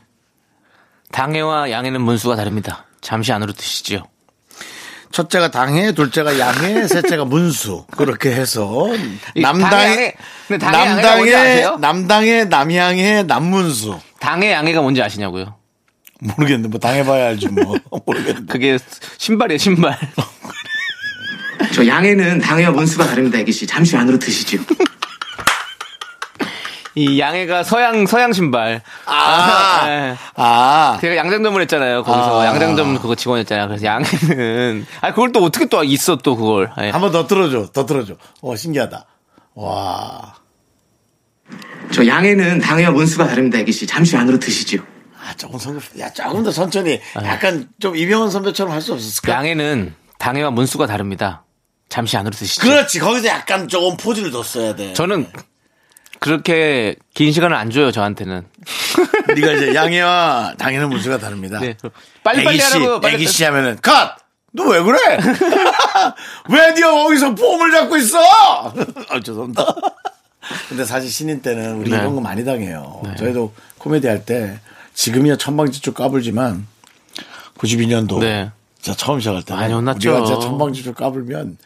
[1.11, 2.85] 당해와 양해는 문수가 다릅니다.
[3.01, 4.03] 잠시 안으로 드시지요.
[5.11, 7.85] 첫째가 당해, 둘째가 양해, 셋째가 문수.
[7.97, 8.87] 그렇게 해서
[9.35, 10.15] 이 남당의 당해,
[10.47, 11.77] 근데 당해, 양해가 뭔지 아세요?
[11.81, 13.99] 남당의 남양의 남문수.
[14.21, 15.55] 당해 양해가 뭔지 아시냐고요?
[16.21, 18.51] 모르겠는데 뭐 당해봐야 알지 뭐 모르겠는데.
[18.53, 18.77] 그게
[19.17, 19.97] 신발이에요 신발.
[21.73, 23.65] 저 양해는 당해와 문수가 다릅니다, 애기 씨.
[23.65, 24.61] 잠시 안으로 드시지요.
[26.93, 28.81] 이 양해가 서양 서양 신발.
[29.05, 30.15] 아, 예.
[30.35, 32.03] 아, 제가 양장점을 했잖아요.
[32.03, 32.45] 거기서 아.
[32.47, 33.67] 양장점 그거 직원이었잖아요.
[33.69, 36.69] 그래서 양해는 아 그걸 또 어떻게 또 있어 또 그걸.
[36.81, 36.89] 예.
[36.89, 38.15] 한번더 들어줘, 더 들어줘.
[38.41, 39.05] 와 신기하다.
[39.55, 40.35] 와,
[41.93, 43.87] 저 양해는 당해와 문수가 다릅니다, 애기 씨.
[43.87, 44.81] 잠시 안으로 드시지요.
[45.25, 46.99] 아 조금 성급, 야 조금 더 천천히.
[47.23, 49.31] 약간 좀 이병헌 선배처럼 할 수 없었을까?
[49.31, 51.43] 양해는 당해와 문수가 다릅니다.
[51.91, 52.61] 잠시 안으로 드시죠.
[52.61, 54.93] 그렇지, 거기서 약간 조금 포즈를 뒀어야 돼.
[54.93, 55.27] 저는
[56.19, 58.45] 그렇게 긴 시간을 안 줘요 저한테는.
[59.35, 61.59] 네가 이제 양해와 당해는 문제가 다릅니다.
[61.59, 61.75] 네.
[62.23, 63.01] 빨리 빨리 하라고요.
[63.01, 64.15] 빨리 애기 씨 하면은 컷.
[64.53, 64.97] 너 왜 그래?
[66.49, 68.19] 왜 네가 거기서 폼을 잡고 있어?
[69.09, 69.65] 아 죄송합니다.
[70.69, 71.97] 근데 사실 신인 때는 우리 네.
[71.97, 73.01] 이런 거 많이 당해요.
[73.17, 74.59] 저희도 코미디 할 때
[74.93, 76.67] 지금이야 천방지축 까불지만
[77.57, 78.19] 92년도.
[78.19, 78.49] 네.
[78.79, 79.53] 진짜 처음 시작할 때.
[79.53, 80.11] 많이 혼났죠.
[80.11, 81.57] 우리가 진짜 천방지축 까불면,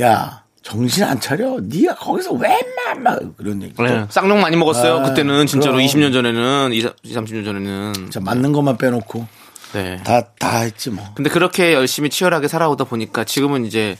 [0.00, 1.58] 야, 정신 안 차려?
[1.62, 2.34] 네가 거기서
[2.98, 3.74] 막, 그런 얘기.
[3.82, 4.06] 네.
[4.08, 4.98] 쌍욕 많이 먹었어요.
[4.98, 5.86] 아, 그때는 진짜로 그럼.
[5.86, 9.26] 20년 전에는 20, 30년 전에는 진짜 맞는 것만 빼놓고,
[9.74, 10.00] 네.
[10.04, 11.04] 다, 다 했지 뭐.
[11.14, 13.96] 근데 그렇게 열심히 치열하게 살아오다 보니까 지금은 이제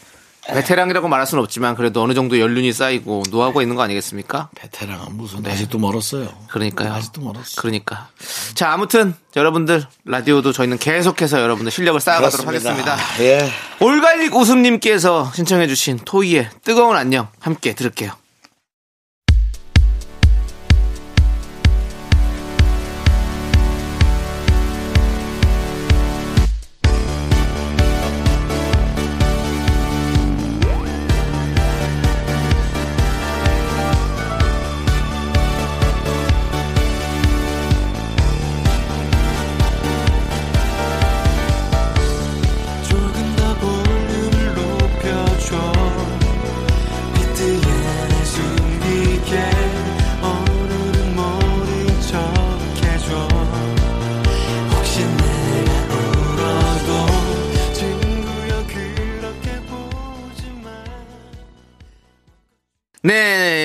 [0.48, 4.50] 베테랑이라고 말할 수는 없지만 그래도 어느 정도 연륜이 쌓이고 노하우가 있는 거 아니겠습니까?
[4.54, 6.28] 베테랑은 무슨, 아직도 멀었어요.
[6.48, 6.92] 그러니까요.
[6.92, 7.61] 아직도 멀었어.
[7.61, 8.09] 그러니까.
[8.54, 12.92] 자, 아무튼 여러분들 라디오도 저희는 계속해서 여러분들 실력을 쌓아가도록 그렇습니다.
[12.92, 13.24] 하겠습니다.
[13.24, 13.50] 예.
[13.80, 18.12] 올갈릭 웃음님께서 신청해주신 토이의 뜨거운 안녕 함께 들을게요.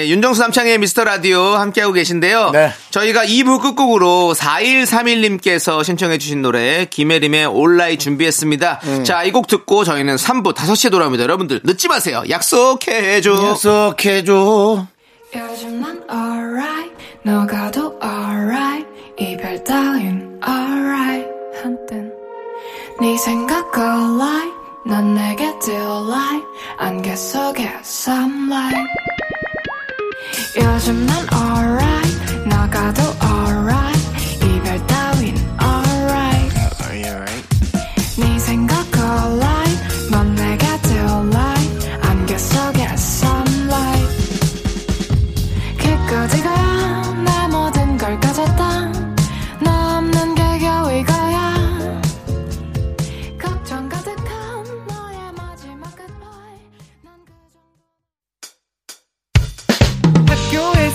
[0.10, 2.52] 윤정수 남창의 미스터 라디오 함께하고 계신데요.
[2.52, 2.72] 네.
[2.90, 8.80] 저희가 2부 끝곡으로 4131님께서 신청해주신 노래 김혜림의 온라인 준비했습니다.
[8.84, 9.04] 음.
[9.04, 11.24] 자, 이 곡 듣고 저희는 3부 5시에 돌아옵니다.
[11.24, 12.24] 여러분들 늦지 마세요.
[12.28, 13.32] 약속해줘.
[13.50, 14.88] 약속해줘.
[15.36, 16.92] 요즘 난 alright
[17.24, 18.88] 너가도 alright
[19.20, 21.28] 이별 따윈 alright
[21.62, 22.12] 한땐
[23.00, 24.52] 네 생각 alright
[24.88, 26.46] 넌 내게 delight
[26.80, 28.76] 안개 속에 sunlight
[30.57, 33.78] 요즘 난 alright 너가도 alright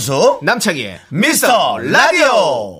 [0.00, 2.79] 윤정수, 남창희의 미스터 라디오.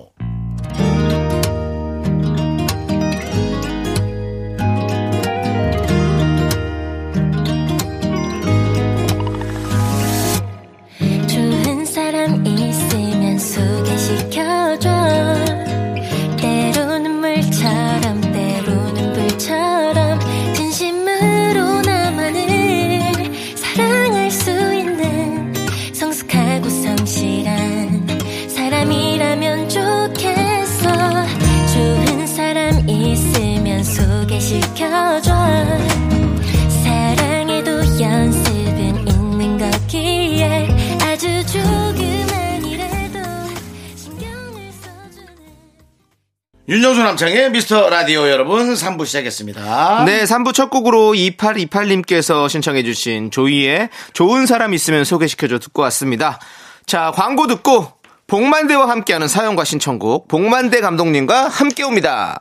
[47.11, 50.05] 남창희의 미스터 라디오 여러분 3부 시작했습니다.
[50.05, 56.39] 네, 3부 첫 곡으로 2828님께서 신청해주신 조이의 좋은 사람 있으면 소개시켜줘 듣고 왔습니다.
[56.85, 57.91] 자, 광고 듣고
[58.27, 62.39] 봉만대와 함께하는 사연과 신청곡 봉만대 감독님과 함께 옵니다.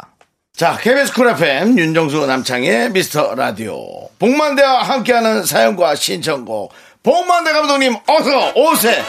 [0.55, 4.09] 자, KBS 쿨 FM 윤정수 남창희의 미스터 라디오.
[4.21, 6.73] 봉만대와 함께하는 사연과 신청곡.
[7.03, 9.03] 봉만대 감독님 어서 오세요.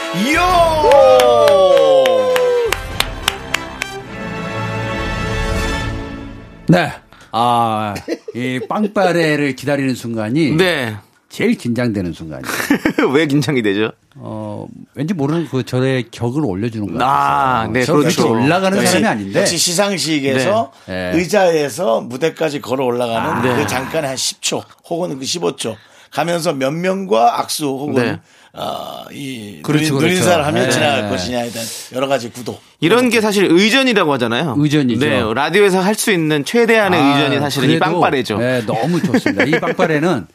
[6.72, 6.90] 네.
[7.32, 7.94] 아,
[8.34, 10.96] 이 빵빠레를 기다리는 순간이 네.
[11.28, 12.42] 제일 긴장되는 순간이에요.
[13.12, 13.92] 왜 긴장이 되죠?
[14.16, 17.10] 어, 왠지 모르는 그 저의 격을 올려주는 것 같아요.
[17.10, 18.30] 아, 네, 그렇죠.
[18.30, 19.40] 올라가는 역시, 사람이 아닌데.
[19.40, 21.10] 역시 시상식에서 네.
[21.12, 21.18] 네.
[21.18, 23.54] 의자에서 무대까지 걸어 올라가는 아, 네.
[23.56, 25.76] 그 잠깐 한 10초 혹은 그 15초
[26.10, 28.20] 가면서 몇 명과 악수 혹은 네.
[28.54, 30.14] 어, 이 그렇죠, 눈, 그렇죠.
[30.16, 30.70] 인사를 하며 네.
[30.70, 32.58] 지나갈 것이냐에 대한 여러 가지 구도.
[32.80, 34.56] 이런 게 사실 의전이라고 하잖아요.
[34.58, 35.00] 의전이죠.
[35.06, 38.36] 네, 라디오에서 할 수 있는 최대한의 아, 의전이 사실은 이 빵빠레죠.
[38.38, 39.44] 네, 너무 좋습니다.
[39.44, 40.26] 이 빵빠레는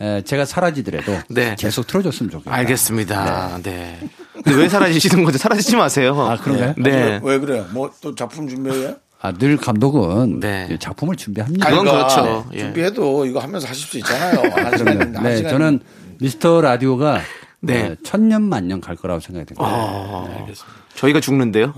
[0.00, 1.56] 에, 제가 사라지더라도 네.
[1.58, 2.54] 계속 틀어줬으면 좋겠다.
[2.54, 3.58] 알겠습니다.
[3.64, 3.98] 네.
[4.34, 5.38] 근데 왜 사라지시는 거죠?
[5.38, 6.14] 사라지지 마세요.
[6.20, 6.74] 아, 그런가요?
[6.78, 7.20] 네.
[7.24, 7.66] 왜 그래요?
[7.72, 8.94] 뭐 또 작품 준비해요?
[9.20, 10.76] 아, 늘 감독은 네.
[10.78, 11.68] 작품을 준비합니다.
[11.70, 12.46] 그건 그러니까 그렇죠.
[12.52, 12.58] 예.
[12.58, 14.42] 준비해도 이거 하면서 하실 수 있잖아요.
[14.54, 15.50] 한 시간, 한 네, 시간.
[15.52, 15.80] 저는
[16.20, 17.20] 미스터 라디오가
[17.66, 17.88] 네.
[17.90, 19.64] 네, 천년 만년 갈 거라고 생각이 됩니다.
[19.66, 20.46] 아,
[20.94, 21.74] 저희가 죽는데요.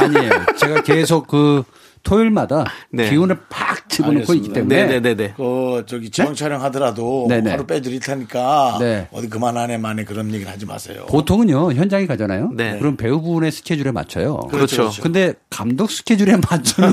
[0.00, 0.30] 아니에요.
[0.58, 1.62] 제가 계속 그
[2.08, 3.10] 토요일마다 네.
[3.10, 4.54] 기운을 팍 집어넣고 있기 알겠습니다.
[4.54, 5.34] 때문에 네네네네.
[5.36, 7.50] 그 저기 지방 촬영 하더라도 네네.
[7.50, 9.08] 하루 빼드릴 테니까 네.
[9.12, 11.06] 어디 그만하네 만에 그런 얘기를 하지 마세요.
[11.08, 12.50] 보통은요 현장에 가잖아요.
[12.54, 12.78] 네.
[12.78, 14.38] 그럼 배우분의 스케줄에 맞춰요.
[14.50, 14.76] 그렇죠.
[14.82, 15.02] 그렇죠.
[15.02, 16.92] 근데 감독 스케줄에 맞추는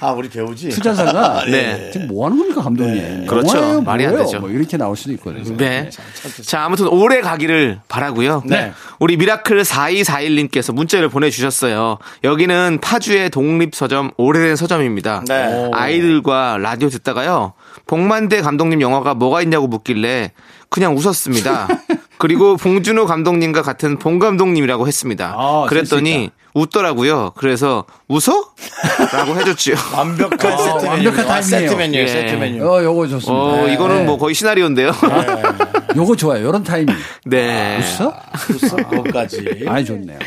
[0.00, 0.70] 아 우리 배우지.
[0.70, 1.90] 투자사가 네.
[1.92, 3.26] 지금 뭐 하는 겁니까 감독님?
[3.26, 3.56] 그렇죠.
[3.58, 4.16] 영화예요, 말이 안?
[4.16, 4.40] 되죠.
[4.40, 5.56] 뭐 이렇게 나올 수도 있거든요.
[5.56, 5.90] 네.
[6.44, 8.42] 자, 아무튼 오래 가기를 바라고요.
[8.46, 8.72] 네.
[8.98, 11.98] 우리 미라클 4241님께서 문자를 보내주셨어요.
[12.22, 15.24] 여기는 파주의 독립 서점 오래된 서점입니다.
[15.28, 15.70] 네.
[15.74, 17.52] 아이들과 라디오 듣다가요.
[17.86, 20.32] 봉만대 감독님 영화가 뭐가 있냐고 묻길래
[20.70, 21.68] 그냥 웃었습니다.
[22.24, 25.34] 그리고 봉준호 감독님과 같은 봉 감독님이라고 했습니다.
[25.36, 27.32] 아, 그랬더니 웃더라고요.
[27.36, 28.32] 그래서 웃어?
[29.12, 29.74] 라고 해줬지요.
[29.94, 30.88] 완벽한 세트 메뉴.
[30.88, 31.42] 완벽한 타이밍이에요.
[31.68, 31.98] 세트 메뉴.
[31.98, 32.06] 예.
[32.06, 32.66] 세트 메뉴.
[32.66, 33.32] 어, 요거 좋습니다.
[33.34, 34.04] 어, 이거는 네.
[34.04, 34.92] 뭐 거의 시나리오인데요.
[35.94, 36.46] 요거 좋아요.
[36.46, 36.94] 요런 타이밍.
[37.26, 37.76] 네.
[37.98, 38.14] 웃어?
[38.54, 38.76] 웃어?
[38.88, 39.64] 그것까지.
[39.68, 40.18] 아이 좋네요.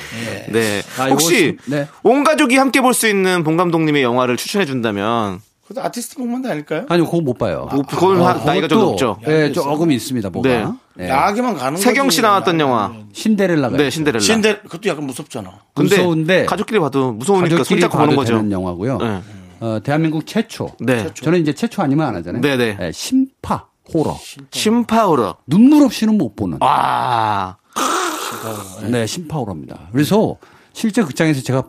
[0.49, 0.83] 네.
[0.99, 1.87] 아, 요거 혹시 좀- 네.
[2.03, 6.85] 온 가족이 함께 볼 수 있는 봉 감독님의 영화를 추천해 준다면 그것도 아티스트 봉만대 아닐까요?
[6.87, 7.67] 아니요, 그거 못 봐요.
[7.71, 9.17] 뭐, 그건 한- 나이가 좀 높죠.
[9.27, 10.47] 예, 조금 있습니다, 뭐가.
[10.49, 10.65] 네.
[10.95, 11.09] 네.
[11.09, 12.21] 야하게만 가는 세경 씨.
[12.21, 12.93] 나왔던 영화.
[13.11, 13.75] 신데렐라가.
[13.75, 14.19] 네, 신데렐라.
[14.21, 15.51] 신데 그것도 약간 무섭잖아.
[15.75, 18.35] 근데 무서운데 가족끼리 봐도 무서우니까 가족끼리 손잡고 보는 거죠.
[18.37, 18.97] 되는 영화고요.
[18.97, 19.21] 네.
[19.59, 20.69] 어, 대한민국 최초.
[20.79, 21.11] 네.
[21.13, 22.41] 저는 이제 최초 아니면 안 하잖아요.
[22.41, 22.77] 네네.
[22.79, 24.17] 예, 심파 호러.
[24.51, 25.35] 심파우러.
[25.47, 26.59] 눈물 없이는 못 보는.
[26.61, 27.57] 아.
[28.89, 29.89] 네, 심파 호러입니다.
[29.91, 30.37] 그래서
[30.73, 31.63] 실제 극장에서 제가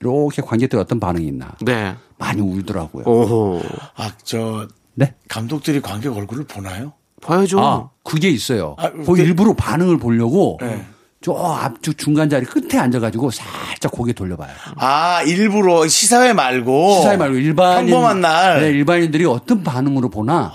[0.00, 1.94] 이렇게 관객들 어떤 반응이 있나 네.
[2.18, 3.04] 많이 울더라고요.
[3.06, 3.62] 오호.
[3.96, 5.14] 아, 저 네.
[5.28, 6.92] 감독들이 관객 얼굴을 보나요?
[7.22, 7.60] 봐야죠.
[7.60, 8.74] 아, 그게 있어요.
[8.78, 10.84] 아, 그 근데- 일부러 반응을 보려고 네.
[11.22, 14.50] 저 앞쪽 중간 자리 끝에 앉아가지고 살짝 고개 돌려봐요.
[14.76, 16.96] 아, 일부러 시사회 말고.
[16.98, 18.60] 시사회 말고 일반인 평범한 날.
[18.60, 20.52] 네, 일반인들이 어떤 반응으로 보나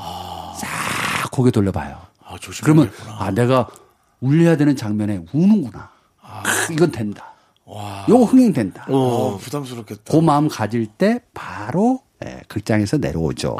[0.55, 1.97] 싹 고개 돌려봐요.
[2.23, 2.35] 아.
[2.63, 3.67] 그러면 아 내가
[4.21, 5.89] 울려야 되는 장면에 우는구나.
[6.21, 6.43] 아.
[6.43, 7.30] 크, 이건 된다.
[8.09, 8.85] 요거 흥행된다.
[8.89, 10.11] 어, 부담스럽겠다.
[10.11, 13.57] 그 마음 가질 때 바로 예, 극장에서 내려오죠.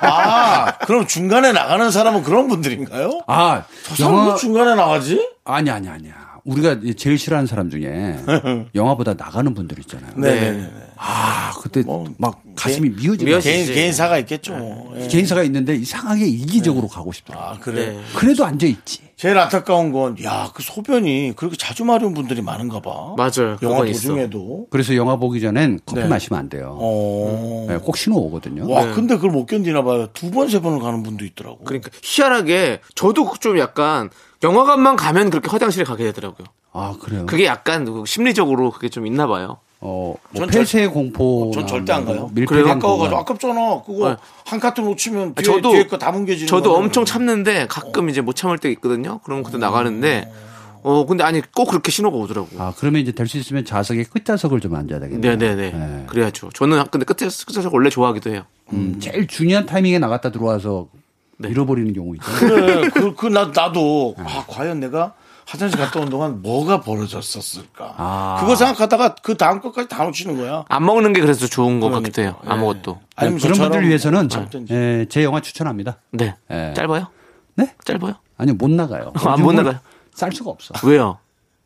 [0.00, 3.22] 아, 그럼 중간에 나가는 사람은 그런 분들인가요?
[3.26, 5.28] 아, 저 사람 왜 중간에 나가지?
[5.44, 6.24] 아니 아니 아니야.
[6.44, 8.18] 우리가 제일 싫어하는 사람 중에
[8.74, 10.12] 영화보다 나가는 분들 있잖아요.
[10.16, 10.70] 네.
[10.96, 13.50] 아, 그때 뭐, 막 가슴이 미어지고 미어지지.
[13.50, 14.54] 개인, 개인사가 있겠죠.
[14.54, 14.94] 뭐.
[15.00, 15.08] 예.
[15.08, 17.44] 개인사가 있는데 이상하게 이기적으로 가고 싶더라고.
[17.44, 17.90] 아, 그래.
[17.92, 18.00] 네.
[18.14, 19.00] 그래도 앉아 있지.
[19.16, 23.14] 제일 안타까운 건, 야, 그 소변이 그렇게 자주 마려운 분들이 많은가 봐.
[23.16, 23.56] 맞아요.
[23.62, 23.84] 영화.
[23.84, 24.66] 도중에도.
[24.70, 26.08] 그래서 영화 보기 전엔 커피 네.
[26.08, 26.76] 마시면 안 돼요.
[26.80, 27.66] 어.
[27.68, 28.68] 네, 꼭 신호 오거든요.
[28.68, 30.08] 와, 근데 그걸 못 견디나 봐요.
[30.12, 31.58] 두 번, 세 번을 가는 분도 있더라고.
[31.64, 34.10] 그러니까 희한하게 저도 좀 약간
[34.42, 36.46] 영화관만 가면 그렇게 화장실에 가게 되더라고요.
[36.72, 37.24] 아 그래요.
[37.26, 39.58] 그게 약간 그 심리적으로 그게 좀 있나 봐요.
[39.86, 41.50] 어, 뭐전 폐쇄 공포.
[41.52, 42.30] 전 절대 안 가요.
[42.34, 43.20] 그래, 아까워가지고.
[43.20, 43.82] 아깝잖아.
[43.84, 44.16] 그거 네.
[44.46, 46.84] 한 카트 놓치면 아, 뒤에, 저도- 뒤에 거다 뭉개지는 저도 거잖아요.
[46.84, 49.20] 엄청 참는데 가끔 이제 못 참을 때 있거든요.
[49.24, 50.32] 그러면 그때 나가는데
[50.82, 52.48] 어 근데 아니 꼭 그렇게 신호가 오더라고.
[52.58, 55.36] 아 그러면 이제 될 수 있으면 좌석의 끝좌석을 좀 앉아야 되겠네요.
[55.36, 55.70] 네네네.
[55.72, 56.04] 네.
[56.08, 56.48] 그래야죠.
[56.54, 58.44] 저는 근데 끝에 끝에서 원래 좋아하기도 해요.
[58.72, 60.88] 음, 제일 중요한 타이밍에 나갔다 들어와서
[61.36, 61.50] 네.
[61.50, 62.38] 잃어버리는 경우 있잖아요.
[62.80, 65.14] 그래, 그, 그, 나, 나도, 아, 과연 내가
[65.54, 67.94] 화장실 갔다 온 동안 뭐가 벌어졌었을까.
[67.96, 68.36] 아.
[68.40, 70.64] 그거 생각하다가 그 다음 것까지 다 놓치는 거야.
[70.68, 72.34] 안 먹는 게 그래서 좋은 것 그러니까, 같기도 해요.
[72.44, 72.50] 예.
[72.50, 73.00] 아무것도.
[73.14, 74.74] 아니면 그런 저처럼 분들 위해서는 어쨌든지.
[74.74, 75.98] 예, 제 영화 추천합니다.
[76.10, 76.34] 네.
[76.50, 76.74] 예.
[76.76, 77.06] 짧아요?
[77.54, 77.72] 네?
[77.84, 78.14] 짧아요?
[78.36, 79.12] 아니요 못 나가요.
[79.14, 79.78] 아, 못 나가요?
[80.12, 80.74] 쌀 수가 없어.
[80.84, 81.18] 왜요?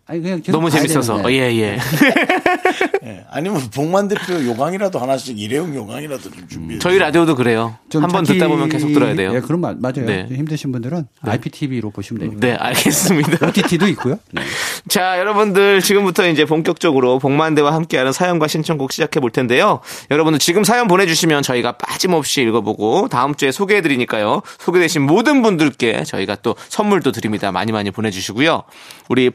[0.08, 1.22] 아니 그냥 계속 너무 재밌어서.
[1.22, 1.34] 되는데.
[1.34, 1.78] 예, 예.
[3.04, 3.24] 예.
[3.30, 6.78] 아니면 복만 대표 요강이라도 하나씩 일회용 요강이라도 좀 준비해.
[6.78, 7.76] 저희 라디오도 그래요.
[7.90, 9.32] 좀한번 듣다 보면 계속 들어야 돼요.
[9.34, 10.06] 예, 그런 말 맞아요.
[10.06, 10.26] 네.
[10.30, 12.46] 힘드신 분들은 IPTV로 보시면 됩니다.
[12.46, 13.46] 네, 알겠습니다.
[13.48, 14.18] OTT도 있고요.
[14.32, 14.40] 네.
[14.88, 19.80] 자, 여러분들 지금부터 이제 본격적으로 복만대와 함께하는 사연과 신청곡 시작해 볼 텐데요.
[20.10, 24.40] 여러분들 지금 사연 보내주시면 저희가 빠짐없이 읽어보고 다음 주에 소개해 드리니까요.
[24.58, 27.52] 소개되신 모든 분들께 저희가 또 선물도 드립니다.
[27.52, 28.62] 많이 많이 보내주시고요.
[29.10, 29.28] 우리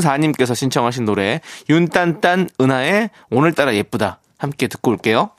[0.00, 5.30] 8934님께서 신청하신 노래 윤딴딴 은하의 오늘따라 예쁘다 함께 듣고 올게요.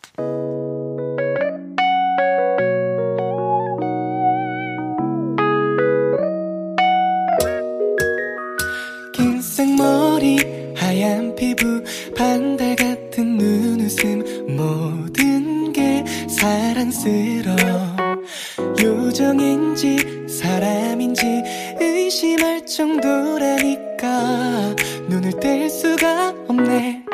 [9.13, 11.83] 긴 생머리 하얀 피부
[12.15, 17.95] 반달 같은 눈웃음 모든 게 사랑스러워
[18.81, 21.43] 요정인지 사람인지
[21.79, 23.86] 의심할 정도라니까
[25.09, 27.06] 눈을 뗄 수가 없네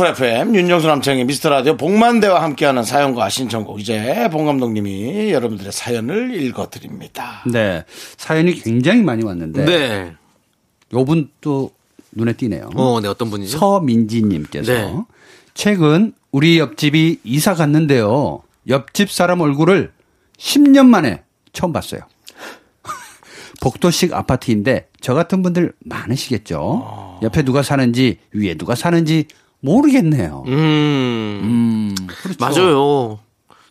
[0.00, 6.42] 쿨 FM 윤정수 남창희의 미스터 라디오 봉만대와 함께하는 사연과 신청곡 이제 봉 감독님이 여러분들의 사연을
[6.42, 7.42] 읽어드립니다.
[7.44, 7.84] 네.
[8.16, 9.66] 사연이 굉장히 많이 왔는데.
[9.66, 10.14] 네.
[10.94, 11.72] 요분 또
[12.12, 12.70] 눈에 띄네요.
[12.76, 13.58] 어, 네, 어떤 분이죠?
[13.58, 14.94] 서민지님께서 네.
[15.52, 18.42] 최근 우리 옆집이 이사 갔는데요.
[18.68, 19.92] 옆집 사람 얼굴을
[20.38, 22.00] 10년 만에 처음 봤어요.
[23.60, 27.18] 복도식 아파트인데 저 같은 분들 많으시겠죠.
[27.22, 29.26] 옆에 누가 사는지 위에 누가 사는지
[29.60, 30.44] 모르겠네요.
[30.46, 31.94] 음.
[32.06, 32.36] 그렇죠.
[32.40, 33.18] 맞아요.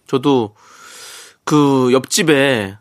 [0.08, 0.56] 저도
[1.44, 2.78] 그 옆집에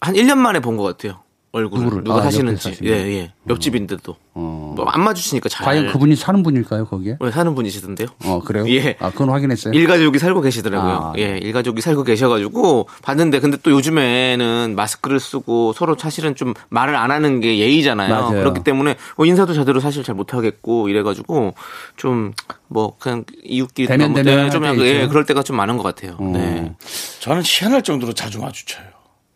[0.00, 1.22] 한 1년 만에 본 것 같아요.
[1.58, 1.84] 얼굴을.
[1.84, 2.04] 누구를?
[2.04, 2.78] 누가 아, 사시는지.
[2.84, 3.32] 예, 예.
[3.48, 4.16] 옆집인데도.
[4.34, 4.74] 어.
[4.76, 5.64] 뭐안 맞으시니까 잘.
[5.64, 7.18] 과연 그분이 사는 분일까요, 거기에?
[7.20, 8.08] 네, 사는 분이시던데요.
[8.24, 8.68] 어, 그래요?
[8.68, 8.96] 예.
[9.00, 9.74] 아, 그건 확인했어요?
[9.74, 10.92] 일가족이 살고 계시더라고요.
[10.92, 11.22] 아, 네.
[11.22, 17.10] 예, 일가족이 살고 계셔가지고 봤는데 근데 또 요즘에는 마스크를 쓰고 서로 사실은 좀 말을 안
[17.10, 18.08] 하는 게 예의잖아요.
[18.08, 18.30] 맞아요.
[18.30, 21.54] 그렇기 때문에 어, 인사도 제대로 사실 잘 못하겠고 이래가지고
[21.96, 22.32] 좀
[22.68, 25.06] 뭐 그냥 이웃끼리 대면 너무 대면 네, 좀 예.
[25.08, 26.16] 그럴 때가 좀 많은 것 같아요.
[26.18, 26.30] 어.
[26.34, 26.74] 네.
[27.20, 28.84] 저는 희한할 정도로 자주 마주쳐요.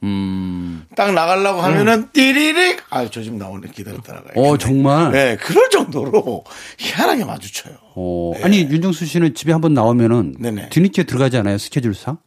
[0.03, 0.85] 음.
[0.97, 4.33] 딱 나가려고 하면은 띠리릭 아 저 집 나오네 기다렸다 나가요.
[4.37, 5.13] 어, 정말?
[5.13, 6.45] 네 그럴 정도로
[6.79, 7.75] 희한하게 마주쳐요.
[7.95, 10.71] 어, 아니, 윤정수 씨는 집에 한번 나오면은 네네.
[10.71, 12.19] 뒤늦게 들어가지 않아요, 스케줄상?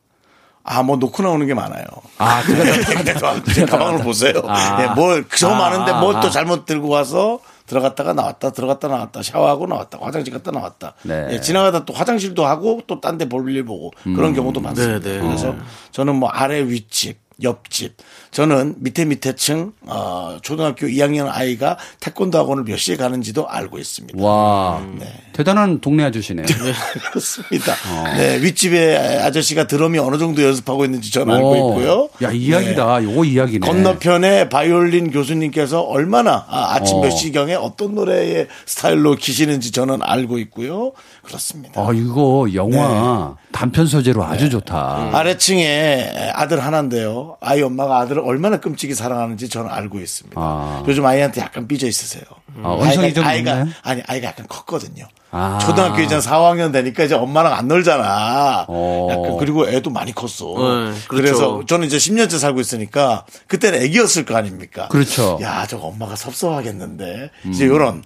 [0.68, 1.86] 아 뭐 놓고 나오는 게 많아요.
[2.18, 4.34] 아, 그래서 제 가방을 보세요.
[4.48, 4.82] 아.
[4.84, 6.30] 예, 뭘저 아, 많은데 뭘또 아.
[6.32, 11.28] 잘못 들고 와서 들어갔다가 나왔다 들어갔다 나왔다 샤워하고 나왔다 화장실 갔다 나왔다 네.
[11.32, 15.00] 예, 지나가다 또 화장실도 하고 또 딴 데 볼 일 보고 그런 경우도 많습니다.
[15.08, 15.22] 네, 네.
[15.22, 15.56] 그래서
[15.92, 17.98] 저는 뭐 아래 윗집 옆집
[18.32, 24.22] 저는 밑에 밑에 층 어, 초등학교 2학년 아이가 태권도 학원을 몇 시에 가는지도 알고 있습니다.
[24.22, 24.86] 와.
[24.98, 25.06] 네.
[25.34, 26.46] 대단한 동네 아저씨네요.
[27.12, 27.76] 그렇습니다.
[28.18, 31.58] 네, 윗집에 아저씨가 드럼이 어느 정도 연습하고 있는지 저는 알고 어.
[31.58, 32.10] 있고요.
[32.24, 33.04] 야, 이야기다.
[33.04, 33.68] 요거 이야기네.
[33.68, 37.02] 건너편에 바이올린 교수님께서 얼마나 아, 침 어.
[37.02, 40.94] 몇 시경에 어떤 노래의 스타일로 키시는지 저는 알고 있고요.
[41.26, 41.82] 그렇습니다.
[41.82, 43.50] 아, 이거 영화 네.
[43.52, 45.10] 단편 소재로 아주 좋다.
[45.14, 47.38] 아래층에 아들 하나인데요.
[47.42, 50.40] 아이 엄마가 아들을 얼마나 끔찍이 사랑하는지 저는 알고 있습니다.
[50.40, 50.84] 아.
[50.88, 52.24] 요즘 아이한테 약간 삐져 있으세요.
[52.64, 53.68] 아, 언성이 좀 아이가, 있나요?
[53.82, 55.08] 아니 아이가 약간 컸거든요.
[55.32, 55.58] 아.
[55.60, 58.66] 초등학교 이제 4학년 되니까 이제 엄마랑 안 놀잖아.
[58.68, 59.08] 어.
[59.12, 60.54] 약간 그리고 애도 많이 컸어.
[60.54, 61.08] 네, 그렇죠.
[61.10, 64.88] 그래서 저는 이제 10년째 살고 있으니까 그때는 애기였을 거 아닙니까?
[64.90, 65.40] 그렇죠.
[65.42, 67.32] 야, 저거 엄마가 섭섭하겠는데.
[67.46, 67.52] 음.
[67.52, 68.04] 이제 요런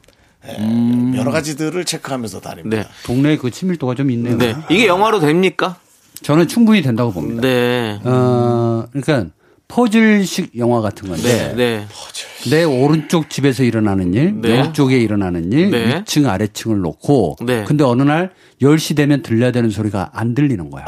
[0.47, 2.83] 예, 여러 가지들을 체크하면서 다닙니다.
[2.83, 2.87] 네.
[3.05, 4.37] 동네에 그 친밀도가 좀 있네요.
[4.37, 4.55] 네.
[4.69, 5.77] 이게 영화로 됩니까?
[6.21, 7.41] 저는 충분히 된다고 봅니다.
[7.41, 7.99] 네.
[8.03, 9.33] 어, 그러니까
[9.67, 11.55] 퍼즐식 영화 같은 건데 네.
[11.55, 11.87] 네.
[12.49, 14.53] 내 오른쪽 집에서 일어나는 일, 네.
[14.53, 15.97] 왼쪽에 일어나는 일, 네.
[15.99, 17.63] 위층 아래층을 놓고 네.
[17.65, 20.85] 근데 어느 날 10시 되면 들려야 되는 소리가 안 들리는 거야.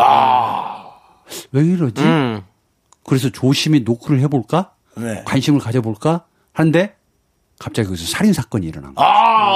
[1.51, 2.01] 왜 이러지?
[2.01, 2.41] 음.
[3.05, 4.71] 그래서 조심히 노크를 해볼까?
[4.97, 5.21] 네.
[5.25, 6.23] 관심을 가져볼까?
[6.53, 6.95] 하는데
[7.62, 9.06] 갑자기 거기서 살인 사건이 일어난 거야.
[9.08, 9.52] 아,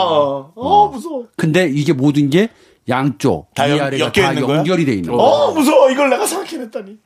[0.55, 1.25] 어, 무서워.
[1.35, 2.49] 근데 이게 모든 게
[2.87, 4.57] 양쪽 다 연- 위아래가 엮여 다 있는 거야?
[4.59, 5.25] 연결이 돼 있는 거야.
[5.25, 5.89] 어, 무서워.
[5.89, 6.97] 이걸 내가 생각해냈다니.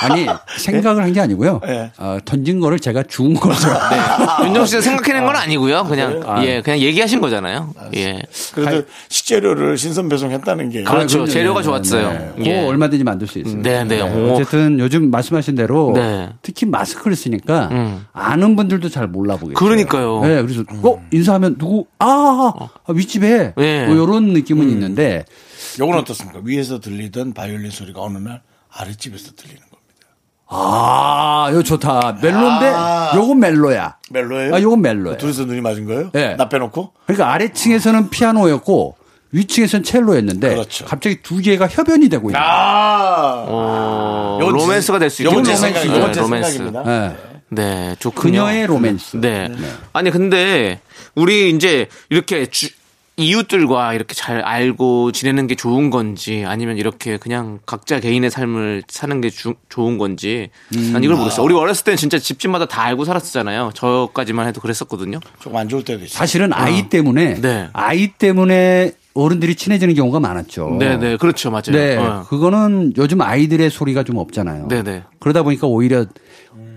[0.00, 0.26] 아니
[0.58, 1.60] 생각을 한 게 아니고요.
[1.64, 1.92] 네.
[1.98, 3.68] 어, 던진 거를 제가 주운 거죠.
[4.44, 5.84] 윤정 씨가 생각해낸 건 아니고요.
[5.84, 6.44] 그냥 아.
[6.44, 7.72] 예, 그냥 얘기하신 거잖아요.
[7.94, 8.20] 예.
[8.52, 10.82] 그래도 식재료를 신선 배송했다는 게.
[10.82, 11.18] 그렇죠.
[11.18, 11.30] 그럼요.
[11.30, 12.10] 재료가 네, 좋았어요.
[12.36, 12.44] 네.
[12.46, 12.66] 예.
[12.66, 13.62] 얼마든지 만들 수 있어요.
[13.62, 14.00] 네, 네.
[14.02, 14.32] 오.
[14.34, 16.30] 어쨌든 요즘 말씀하신 대로 네.
[16.42, 18.04] 특히 마스크를 쓰니까 음.
[18.12, 19.54] 아는 분들도 잘 몰라보겠어요.
[19.54, 20.20] 그러니까요.
[20.24, 23.86] 네, 그래서 어 인사하면 누구 아, 아, 윗집에 네.
[23.86, 24.70] 뭐 이런 느낌은 음.
[24.70, 25.24] 있는데
[25.80, 26.40] 요건 어떻습니까?
[26.44, 29.74] 위에서 들리던 바이올린 소리가 어느 날 아랫집에서 들리는 겁니다.
[30.46, 32.18] 아, 이거 좋다.
[32.22, 33.12] 멜로인데 아.
[33.16, 33.96] 요건 멜로야.
[34.10, 34.54] 멜로예요?
[34.54, 35.16] 아, 요건 멜로예요.
[35.18, 36.10] 둘이서 눈이 맞은 거예요?
[36.12, 36.36] 네.
[36.36, 36.92] 나 빼놓고?
[37.06, 38.96] 그러니까 아래층에서는 피아노였고
[39.32, 40.84] 위층에서는 첼로였는데 그렇죠.
[40.84, 42.52] 갑자기 두 개가 협연이 되고 있는 거예요.
[42.52, 43.44] 아.
[43.48, 45.32] 어, 로맨스가 될 수 있죠.
[45.34, 45.56] 로맨스.
[45.60, 46.52] 생각, 요건 제 로맨스.
[46.52, 46.82] 생각입니다.
[47.08, 47.16] 네.
[47.50, 48.22] 네, 좋군요.
[48.44, 49.16] 그녀의 로맨스.
[49.20, 49.48] 네.
[49.92, 50.80] 아니 근데
[51.16, 52.68] 우리 이제 이렇게 주-
[53.16, 59.20] 이웃들과 이렇게 잘 알고 지내는 게 좋은 건지 아니면 이렇게 그냥 각자 개인의 삶을 사는
[59.20, 60.50] 게 주- 좋은 건지
[60.92, 61.44] 난 이걸 모르겠어요.
[61.44, 63.70] 우리 어렸을 때는 진짜 집집마다 다 알고 살았잖아요.
[63.74, 65.20] 저까지만 해도 그랬었거든요.
[65.40, 66.18] 조금 안 좋을 때도 있어요.
[66.18, 67.68] 사실은 아이 때문에 네.
[67.72, 70.76] 아이 때문에 어른들이 친해지는 경우가 많았죠.
[70.80, 71.70] 네, 네, 그렇죠, 맞아요.
[71.70, 72.26] 네, 어.
[72.28, 74.66] 그거는 요즘 아이들의 소리가 좀 없잖아요.
[74.66, 75.04] 네, 네.
[75.20, 76.04] 그러다 보니까 오히려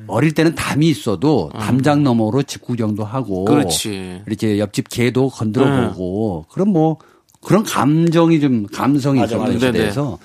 [0.08, 3.46] 어릴 때는 담이 있어도 담장 너머로 집 구경도 하고 음.
[3.46, 4.22] 그렇지.
[4.28, 6.98] 이렇게 옆집 개도 건드려 보고 그런 뭐
[7.42, 9.60] 그런 감정이 좀 감성이 있었던.
[9.60, 10.18] 시대에서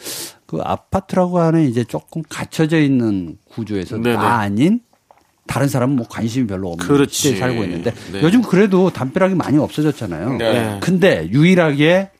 [0.46, 4.16] 그 아파트라고 하는 이제 조금 갇혀져 있는 구조에서 네네.
[4.16, 4.80] 나 아닌
[5.46, 7.14] 다른 사람은 뭐 관심이 별로 없는 그렇지.
[7.14, 8.22] 시대에 살고 있는데 네.
[8.22, 10.36] 요즘 그래도 담벼락이 많이 없어졌잖아요.
[10.36, 10.78] 네.
[10.80, 12.10] 근데 유일하게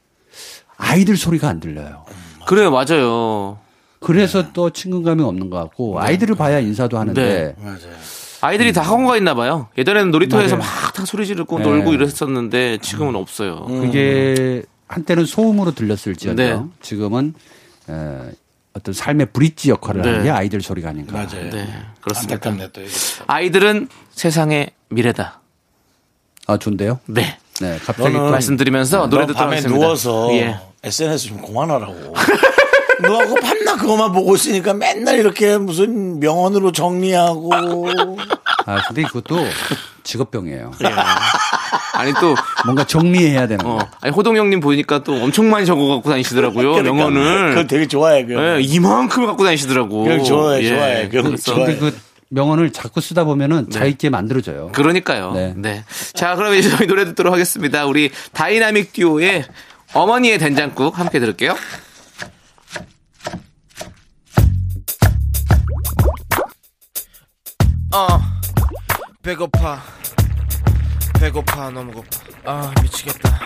[0.77, 2.05] 아이들 소리가 안 들려요.
[2.47, 3.59] 그래요, 맞아요.
[4.05, 7.63] 그래서 또 친근감이 없는 것 같고 아이들을 봐야 인사도 하는데 네.
[7.65, 7.79] 맞아요.
[8.41, 9.69] 아이들이 다 학원 가 있나 봐요.
[9.79, 10.57] 예전에는 놀이터에서.
[10.57, 11.65] 막 다 소리 지르고 네.
[11.65, 13.65] 놀고 이랬었는데 지금은 없어요.
[13.67, 16.61] 그게 한때는 소음으로 들렸을지언정 네.
[16.83, 17.33] 지금은
[17.89, 18.19] 에,
[18.75, 20.09] 어떤 삶의 브릿지 역할을 네.
[20.09, 21.13] 하는 게 아이들 소리가 아닌가.
[21.15, 21.49] 맞아요.
[21.51, 21.67] 네,
[22.03, 22.35] 그렇습니다.
[22.35, 22.81] 안타깝네 또.
[22.83, 22.91] 이거.
[23.27, 25.41] 아이들은 세상의 미래다.
[26.49, 26.99] 아 좋은데요.
[27.07, 27.39] 네.
[27.61, 29.79] 네, 갑자기 또 말씀드리면서 너 노래 듣도록 밤에 하겠습니다.
[29.81, 30.57] 누워서 예.
[30.83, 32.13] SNS 좀 그만하라고.
[33.01, 37.89] 너하고 밤낮 그것만 보고 있으니까 맨날 이렇게 무슨 명언으로 정리하고
[38.67, 39.47] 아 근데 이것도
[40.05, 40.73] 직업병이에요.
[40.83, 40.89] 예.
[41.95, 42.35] 아니 또
[42.65, 43.89] 뭔가 정리해야 되는 어, 거.
[44.01, 46.73] 아니 호동 형님 보니까 또 엄청 많이 적어 갖고 다니시더라고요.
[46.73, 47.51] 그러니까 명언을.
[47.51, 48.35] 그거 되게 좋아해 그.
[48.35, 50.05] 예, 이만큼 갖고 다니시더라고.
[50.05, 50.69] 그거 좋아해, 예.
[50.69, 51.09] 좋아해.
[51.09, 51.77] 그래서 좋아해.
[51.77, 51.99] 근데 그
[52.31, 54.71] 명언을 자꾸 쓰다 보면은 재밌게 만들어져요.
[54.73, 55.33] 그러니까요.
[55.33, 55.53] 네.
[55.57, 55.85] 네.
[56.15, 57.85] 자, 그럼 이제 저희 노래 듣도록 하겠습니다.
[57.85, 59.45] 우리 다이나믹 듀오의
[59.93, 61.55] 어머니의 된장국 함께 들을게요.
[67.93, 68.07] 어.
[69.23, 69.81] 배고파.
[71.21, 71.71] 배고파.
[71.71, 72.09] 너무 고파.
[72.45, 73.39] 아 미치겠다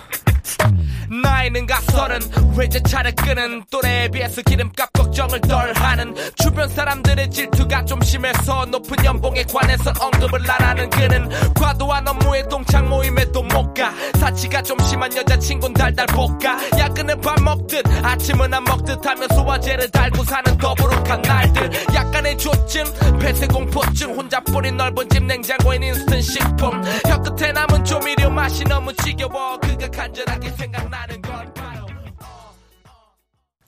[1.11, 2.21] 나이는 가 서른
[2.57, 9.45] 외제차를 끄는 또래에 비해서 기름값 걱정을 덜 하는 주변 사람들의 질투가 좀 심해서 높은 연봉에
[9.45, 13.93] 관해서 언급을 안 하는 그는 과도한 업무에 동창 모임에도 못 가.
[14.19, 20.25] 사치가 좀 심한 여자친구는 달달 볶아 야근은 밥 먹듯 아침은 안 먹듯 하며 소화제를 달고
[20.25, 21.71] 사는 더부룩한 날들.
[21.95, 22.85] 약간의 조증
[23.21, 26.83] 폐쇄 공포증 혼자 뿌린 넓은 집 냉장고엔 인스턴트 식품.
[27.07, 29.59] 혀끝에 남은 조미료 맛이 너무 지겨워.
[29.61, 30.96] 그가 간절하게 바로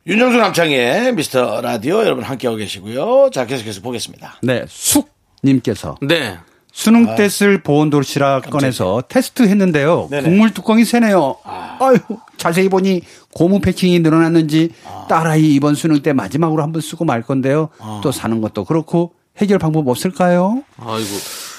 [0.08, 3.28] 윤정수 남창희의 미스터 라디오 여러분 함께하고 계시고요.
[3.30, 4.38] 자 계속해서 보겠습니다.
[4.42, 6.38] 네, 숙님께서 네.
[6.72, 10.06] 수능 때 쓸 보온 도시락 꺼내서 테스트 했는데요.
[10.10, 10.22] 네네.
[10.22, 11.36] 국물 뚜껑이 새네요.
[11.44, 13.02] 아 유, 자세히 보니
[13.34, 14.70] 고무 패킹이 늘어났는지
[15.10, 17.68] 딸아이 이번 수능 때 마지막으로 한번 쓰고 말 건데요.
[18.02, 20.62] 또 사는 것도 그렇고 해결 방법 없을까요?
[20.78, 21.10] 아이고.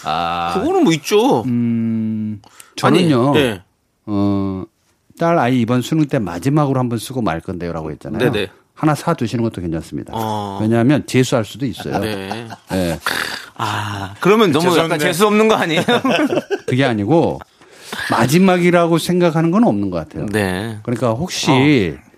[0.05, 1.43] 아, 그거는 뭐 있죠.
[1.43, 2.41] 음,
[2.77, 3.29] 저는요.
[3.31, 3.61] 아니, 네.
[4.05, 4.63] 어,
[5.19, 8.31] 딸 아이 이번 수능 때 마지막으로 한 번 쓰고 말 건데요라고 했잖아요.
[8.31, 8.47] 네네.
[8.73, 10.13] 하나 사 두시는 것도 괜찮습니다.
[10.15, 10.57] 어.
[10.61, 11.99] 왜냐하면 재수할 수도 있어요.
[11.99, 12.47] 네.
[12.71, 12.97] 예.
[13.55, 14.95] 아, 그러면 너무 죄송한데.
[14.95, 15.81] 약간 재수 없는 거 아니에요?
[16.65, 17.39] 그게 아니고
[18.09, 20.25] 마지막이라고 생각하는 건 없는 것 같아요.
[20.27, 20.79] 네.
[20.83, 22.09] 그러니까 혹시 어.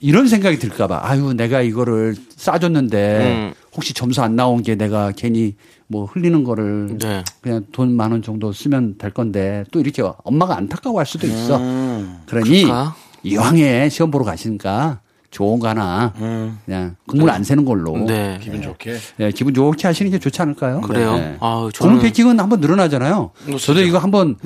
[0.00, 3.54] 이런 생각이 들까봐 아유 내가 이거를 싸줬는데 음.
[3.74, 5.54] 혹시 점수 안 나온 게 내가 괜히
[5.92, 7.22] 뭐 흘리는 거를 네.
[7.42, 11.58] 그냥 돈 만 원 정도 쓰면 될 건데 또 이렇게 엄마가 안타까워할 수도 있어.
[11.58, 12.18] 음.
[12.26, 12.96] 그러니 그럴까?
[13.22, 16.12] 이왕에 시험 보러 가시니까 좋은 거 하나
[16.66, 18.06] 그냥 국물 안 새는 걸로 음.
[18.06, 18.38] 네.
[18.42, 18.96] 기분 좋게.
[19.20, 20.80] 예, 기분 좋게 하시는 게 좋지 않을까요?
[20.80, 21.14] 그래요?
[21.16, 21.36] 네.
[21.40, 23.30] 아우, 저는- 고문 패킹은 한번 늘어나잖아요.
[23.48, 23.80] 못 저도.
[23.82, 24.36] 이거 한번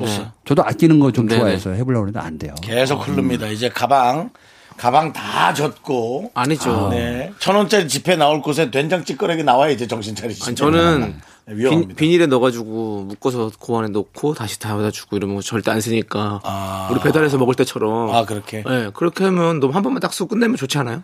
[0.45, 1.41] 저도 아끼는 거좀 네네.
[1.41, 2.55] 좋아해서 해보려고 했는데 안 돼요.
[2.61, 3.47] 계속 흐릅니다.
[3.49, 4.31] 이제 가방
[4.77, 6.31] 가방 다 젖고.
[6.35, 6.89] 아니죠.
[6.91, 7.33] 네.
[7.39, 10.55] 천 원짜리 지폐 나올 곳에 된장 찌꺼기 나와야 이제 정신 차리시죠.
[10.55, 11.89] 저는 네, 위험합니다.
[11.89, 16.89] 빈, 비닐에 넣어가지고 묶어서 고안에 넣고 다시 다여다 주고 이러면 절대 안 쓰니까 아.
[16.91, 18.63] 우리 배달해서 먹을 때처럼 아 그렇게.
[18.67, 21.03] 네, 그렇게 하면 너무 한 번만 딱 쓰고 끝내면 좋지 않아요?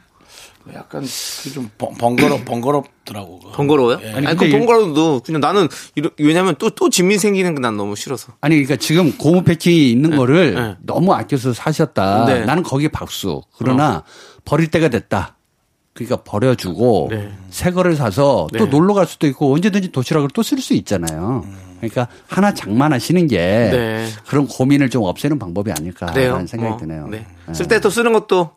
[0.74, 3.40] 약간 그좀 번- 번거롭 번거롭더라고.
[3.54, 3.98] 번거로워요?
[4.02, 4.12] 예.
[4.12, 7.96] 아니, 근데 그 이- 번거로워도 그냥 나는 이러- 왜냐면 또 또 진민 생기는 게난 너무
[7.96, 8.32] 싫어서.
[8.40, 10.76] 아니 그러니까 지금 고무 패킹이 있는 거를 네.
[10.82, 12.24] 너무 아껴서 사셨다.
[12.26, 12.44] 네.
[12.44, 13.42] 나는 거기에 박수.
[13.56, 14.02] 그러나
[14.44, 15.36] 버릴 때가 됐다.
[15.94, 17.32] 그러니까 버려주고 네.
[17.50, 18.70] 새 거를 사서 또 네.
[18.70, 21.44] 놀러 갈 수도 있고 언제든지 도시락을 또 쓸 수 있잖아요.
[21.80, 24.08] 그러니까 하나 장만하시는 게 네.
[24.26, 26.46] 그런 고민을 좀 없애는 방법이 아닐까라는?
[26.46, 27.08] 생각이 어, 드네요.
[27.08, 27.26] 네.
[27.46, 27.54] 네.
[27.54, 28.52] 쓸때 또 쓰는 것도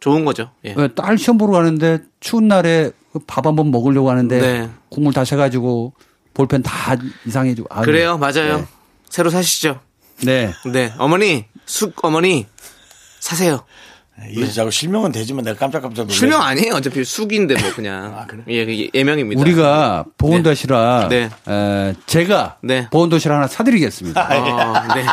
[0.00, 0.50] 좋은 거죠.
[0.64, 0.72] 예.
[0.72, 2.90] 어, 딸 시험 보러 가는데 추운 날에
[3.26, 4.70] 밥 한 번 먹으려고 하는데 네.
[4.88, 5.92] 국물 다 새가지고
[6.34, 6.96] 볼펜 다
[7.26, 7.84] 이상해지고 아유.
[7.84, 8.58] 그래요, 맞아요.
[8.58, 8.64] 네.
[9.08, 9.80] 새로 사시죠.
[10.24, 10.52] 네.
[10.72, 12.46] 네, 어머니 쑥 어머니
[13.18, 13.64] 사세요.
[14.28, 16.14] 이게 자꾸 실명은 되지만 내가 깜짝깜짝 놀래.
[16.14, 16.74] 실명 아니에요.
[16.74, 18.42] 어차피 쑥인데 뭐 그냥 아, 그래?
[18.48, 19.40] 예, 그 예명입니다.
[19.40, 21.30] 우리가 보온도시락 네.
[21.48, 22.88] 에, 제가 네.
[22.90, 24.20] 보온도시락 하나 사드리겠습니다.
[24.22, 25.04] 어, 네.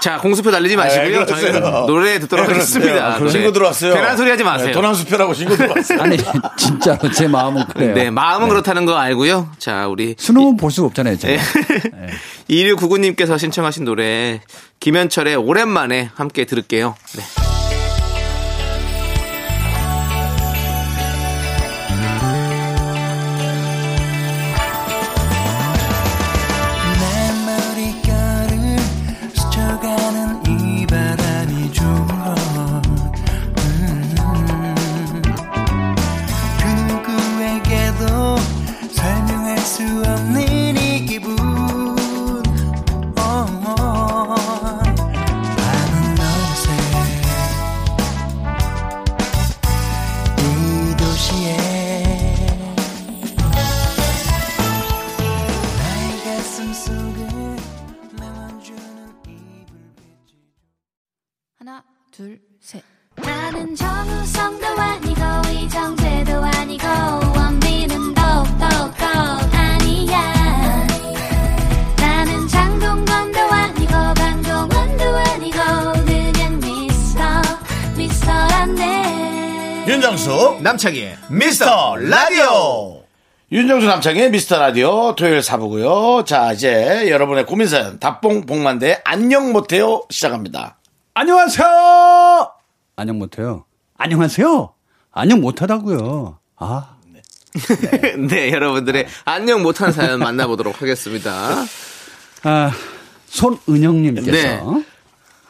[0.00, 1.20] 자, 공수표 달리지 마시고요.
[1.20, 1.26] 아.
[1.26, 2.52] 저희는 노래 듣도록 네.
[2.52, 3.06] 하겠습니다.
[3.06, 3.30] 아, 노래.
[3.30, 3.94] 신고 들어왔어요.
[3.94, 4.66] 괜한 소리 하지 마세요.
[4.68, 6.00] 네, 도난수표라고 신고 들어왔어요.
[6.00, 6.16] 아니
[6.56, 7.94] 진짜로 제 마음은 그래요.
[7.94, 9.50] 네, 마음은 그렇다는 거 알고요.
[9.58, 11.16] 자, 우리 수능은 볼 수가 없잖아요.
[11.18, 11.42] 제가.
[11.42, 12.08] 네.
[12.50, 14.40] 2699님께서 신청하신 노래
[14.80, 16.94] 김현철의 오랜만에 함께 들을게요.
[17.16, 17.53] 네.
[62.16, 62.80] 둘, 셋.
[63.16, 66.86] 나는 정우성도 아니고 이정재도 아니고
[67.36, 68.64] 원빈은 더욱더
[69.50, 70.86] 아니야.
[71.96, 75.58] 나는 장동건도 아니고 강동원도 아니고
[76.04, 77.24] 그냥 미스터
[77.96, 79.84] 미스터란데.
[79.88, 83.02] 윤정수 남창희의 미스터 라디오.
[83.50, 85.16] 윤정수 남창의 미스터 라디오.
[85.16, 86.22] 토요일 사부고요.
[86.24, 90.76] 자 이제 여러분의 고민 사연 답봉 복만대 안녕 못해요 시작합니다
[91.14, 91.66] 안녕하세요.
[92.96, 93.64] 안녕 못해요.
[93.96, 94.74] 안녕하세요.
[95.12, 96.38] 안녕 못하다고요.
[96.56, 96.96] 아
[98.28, 101.30] 네, 여러분들의 안녕 못한 사연 만나보도록 하겠습니다.
[102.42, 102.72] 아,
[103.26, 104.84] 손은영님께서 네.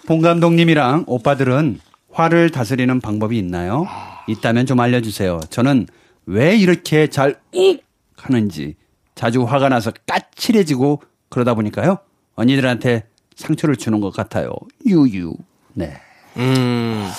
[0.06, 1.80] 봉 감독님이랑 오빠들은
[2.12, 3.86] 화를 다스리는 방법이 있나요?
[4.28, 5.40] 있다면 좀 알려주세요.
[5.48, 5.86] 저는
[6.26, 7.82] 왜 이렇게 잘 욱
[8.18, 8.76] 하는지
[9.14, 11.00] 자주 화가 나서 까칠해지고
[11.30, 11.98] 그러다 보니까요.
[12.34, 14.52] 언니들한테 상처를 주는 것 같아요.
[14.86, 15.32] 유유.
[15.75, 15.95] 네.
[16.37, 17.11] 음,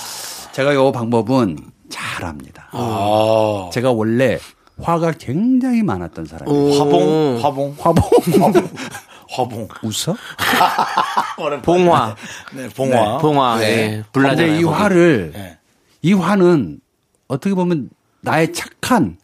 [0.51, 1.58] 제가 요 방법은
[1.89, 2.70] 잘합니다.
[2.72, 4.39] 아, 제가 원래
[4.82, 6.80] 화가 굉장히 많았던 사람이에요.
[6.80, 8.70] 화봉 화봉 화봉.
[9.30, 10.16] 화봉 웃어?
[11.64, 12.16] 봉화.
[12.53, 13.58] 네 봉화 봉화.
[13.60, 13.66] 네.
[13.66, 14.03] 예.
[14.12, 14.47] 불나잖아요.
[14.47, 14.76] 근데 이 거기.
[14.76, 15.58] 화를 네.
[16.01, 16.80] 이 화는
[17.28, 17.89] 어떻게 보면
[18.22, 19.18] 나의 착한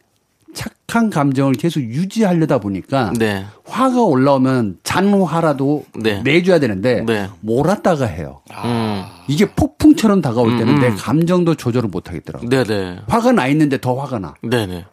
[0.54, 3.46] 착한 감정을 계속 유지하려다 보니까 네.
[3.64, 6.22] 화가 올라오면 잔화라도 네.
[6.22, 7.28] 내줘야 되는데 네.
[7.40, 8.42] 몰았다가 해요.
[8.64, 9.04] 음.
[9.28, 10.96] 이게 폭풍처럼 다가올 때는 음, 내 음.
[10.96, 12.44] 감정도 조절을 못 하겠더라고.
[12.44, 13.00] 요 네네.
[13.08, 14.34] 화가 나 있는데 더 화가 나.
[14.42, 14.84] 네네.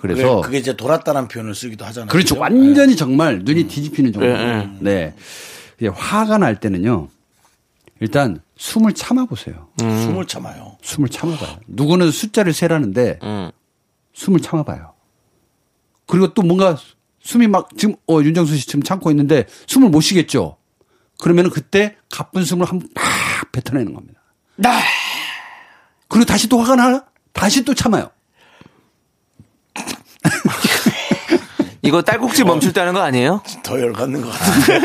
[0.00, 2.38] 그래서 그게 이제 돌았다는 표현을 쓰기도 하잖아요 그렇죠.
[2.38, 4.26] 완전히 정말 눈이 뒤집히는 정도.
[4.26, 5.14] 네, 네.
[5.78, 7.08] 이게 화가 날 때는요.
[8.00, 9.68] 일단 숨을 참아 보세요.
[9.78, 10.04] 네.
[10.04, 11.56] 숨을 참아요 숨을 참아 봐요.
[11.66, 13.50] 누구는 숫자를 세라는데 음.
[14.12, 14.93] 숨을 참아 봐요.
[16.06, 16.76] 그리고 또 뭔가
[17.20, 20.56] 숨이 막 지금 어 윤정수 씨 지금 참고 있는데 숨을 못 쉬겠죠.
[21.18, 24.20] 그러면은 그때 가쁜 숨을 한번 팍 뱉어내는 겁니다.
[24.56, 24.80] 나
[26.08, 28.10] 그리고 다시 또 화가 나 다시 또 참아요.
[31.82, 33.42] 이거 딸꾹질 멈출 때 하는 거 아니에요?
[33.62, 34.80] 더 열받는 것 같은데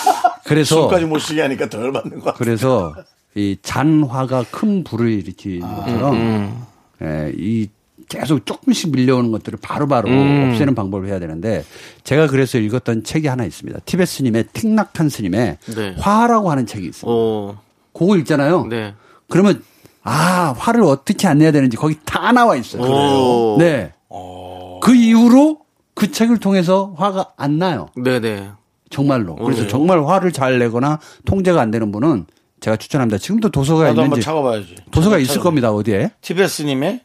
[0.44, 2.94] 그래서 숨까지 못 쉬게 하니까 더 열받는 것 같아 그래서
[3.34, 6.66] 이 잔화가 큰 불을 일으키는 것처럼
[7.02, 7.68] 예, 이
[8.08, 10.50] 계속 조금씩 밀려오는 것들을 바로바로 음.
[10.50, 11.64] 없애는 방법을 해야 되는데
[12.04, 13.80] 제가 그래서 읽었던 책이 하나 있습니다.
[13.84, 15.94] 티베트 스님의 틱낙한 스님의 네.
[15.98, 17.10] 화라고 하는 책이 있어요.
[17.10, 17.56] 오.
[17.92, 18.66] 그거 읽잖아요.
[18.66, 18.94] 네.
[19.28, 19.62] 그러면
[20.02, 22.82] 아 화를 어떻게 안 내야 되는지 거기 다 나와 있어요.
[22.82, 23.56] 오.
[23.58, 23.92] 네.
[24.80, 25.58] 그 이후로
[25.94, 27.88] 그 책을 통해서 화가 안 나요.
[27.96, 28.50] 네네.
[28.90, 29.34] 정말로.
[29.36, 29.68] 그래서 네.
[29.68, 32.26] 정말 화를 잘 내거나 통제가 안 되는 분은
[32.60, 33.18] 제가 추천합니다.
[33.18, 35.44] 지금도 도서가 있는지 찾아봐야지 도서가 있을 찾아봐.
[35.44, 35.72] 겁니다.
[35.72, 36.10] 어디에?
[36.22, 37.00] 티베스님의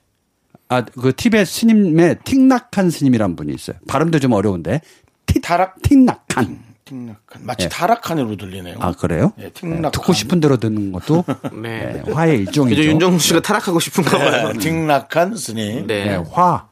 [0.74, 3.78] 아, 그 티베트 스님의 틱낙한 스님이란 분이 있어요.
[3.88, 4.82] 발음도 좀 어려운데.
[5.26, 6.74] 틱, 타락 틱낙한.
[6.86, 7.70] 틱낙한 마치 네.
[7.70, 9.32] 타락한으로 들리네요 아, 그래요?
[9.40, 9.92] 예, 네, 틱낙한.
[9.94, 11.24] 듣고 싶은 대로 듣는 것도
[11.62, 12.04] 네.
[12.06, 12.82] 네, 화의 일종이죠.
[12.82, 14.52] 이제 윤정수 씨가 타락하고 싶은가 봐요.
[14.52, 16.06] 네, 틱낙한 스님 네.
[16.06, 16.68] 네, 화.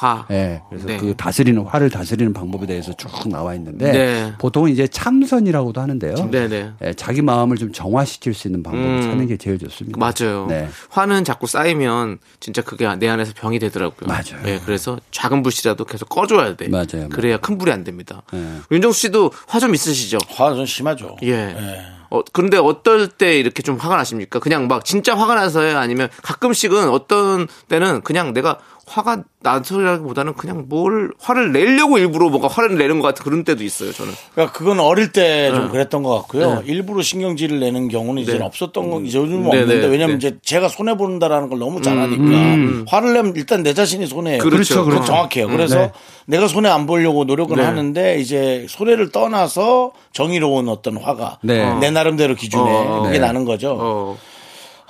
[0.00, 0.24] 화.
[0.30, 0.96] 네, 그래서 네.
[0.96, 4.32] 그 다스리는 화를 다스리는 방법에 대해서 쭉 나와 있는데 네.
[4.38, 6.30] 보통은 이제 참선이라고도 하는데요.
[6.30, 6.72] 네네.
[6.82, 9.02] 예, 자기 마음을 좀 정화시킬 수 있는 방법을 음.
[9.02, 9.98] 찾는 게 제일 좋습니다.
[9.98, 10.46] 맞아요.
[10.48, 10.68] 네.
[10.88, 14.08] 화는 자꾸 쌓이면 진짜 그게 내 안에서 병이 되더라고요.
[14.08, 14.42] 맞아요.
[14.42, 16.68] 네, 그래서 작은 불씨라도 계속 꺼줘야 돼.
[16.68, 17.08] 맞아요.
[17.10, 18.22] 그래야 큰 불이 안 됩니다.
[18.32, 18.56] 네.
[18.72, 20.16] 윤정수 씨도 화 좀 있으시죠?
[20.30, 21.28] 화가 좀 심하죠 예.
[21.32, 21.82] 예.
[22.08, 24.38] 어, 그런데 어떨 때 이렇게 좀 화가 나십니까?
[24.38, 25.76] 그냥 막 진짜 화가 나서요?
[25.78, 28.58] 아니면 가끔씩은 어떤 때는 그냥 내가
[28.90, 33.92] 화가 나서라기보다는 그냥 뭘 화를 내려고 일부러 뭔가 화를 내는 것 같은 그런 때도 있어요,
[33.92, 34.12] 저는.
[34.34, 35.70] 그러니까 그건 어릴 때좀 네.
[35.70, 36.54] 그랬던 것 같고요.
[36.56, 36.62] 네.
[36.66, 38.38] 일부러 신경질을 내는 경우는 이제 네.
[38.38, 40.26] 는 없었던 건 이제 요즘은 네, 없는데 네, 왜냐면 네.
[40.28, 42.84] 이제 제가 손해 본다라는 걸 너무 잘 아니까 음.
[42.88, 44.42] 화를 내면 일단 내 자신이 손해예요.
[44.42, 45.06] 그렇죠, 그건 그렇죠.
[45.06, 45.46] 정확해요.
[45.46, 45.52] 음.
[45.52, 45.92] 그래서 네.
[46.26, 47.62] 내가 손해 안 보려고 노력은 네.
[47.62, 51.74] 하는데 이제 손해를 떠나서 정의로운 어떤 화가 네.
[51.78, 53.24] 내 나름대로 기준에 어, 그게 네.
[53.24, 53.76] 나는 거죠.
[53.80, 54.18] 어.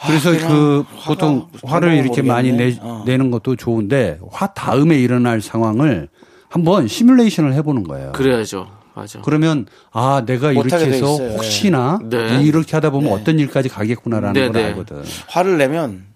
[0.07, 2.81] 그래서 그냥 그 화가 보통 무슨 화를 이렇게 많이 내, 모르겠네.
[2.83, 3.03] 어.
[3.07, 6.09] 내는 것도 좋은데 화 다음에 일어날 상황을
[6.49, 8.13] 한번 시뮬레이션을 해보는 거예요.
[8.13, 8.67] 그래야죠.
[8.95, 9.21] 맞아.
[9.23, 11.07] 그러면 아 내가 이렇게 해서.
[11.17, 12.43] 혹시나 네.
[12.43, 14.65] 이렇게 하다 보면 어떤 일까지 가겠구나라는 네, 걸 네.
[14.69, 15.03] 알거든.
[15.29, 16.10] 화를 내면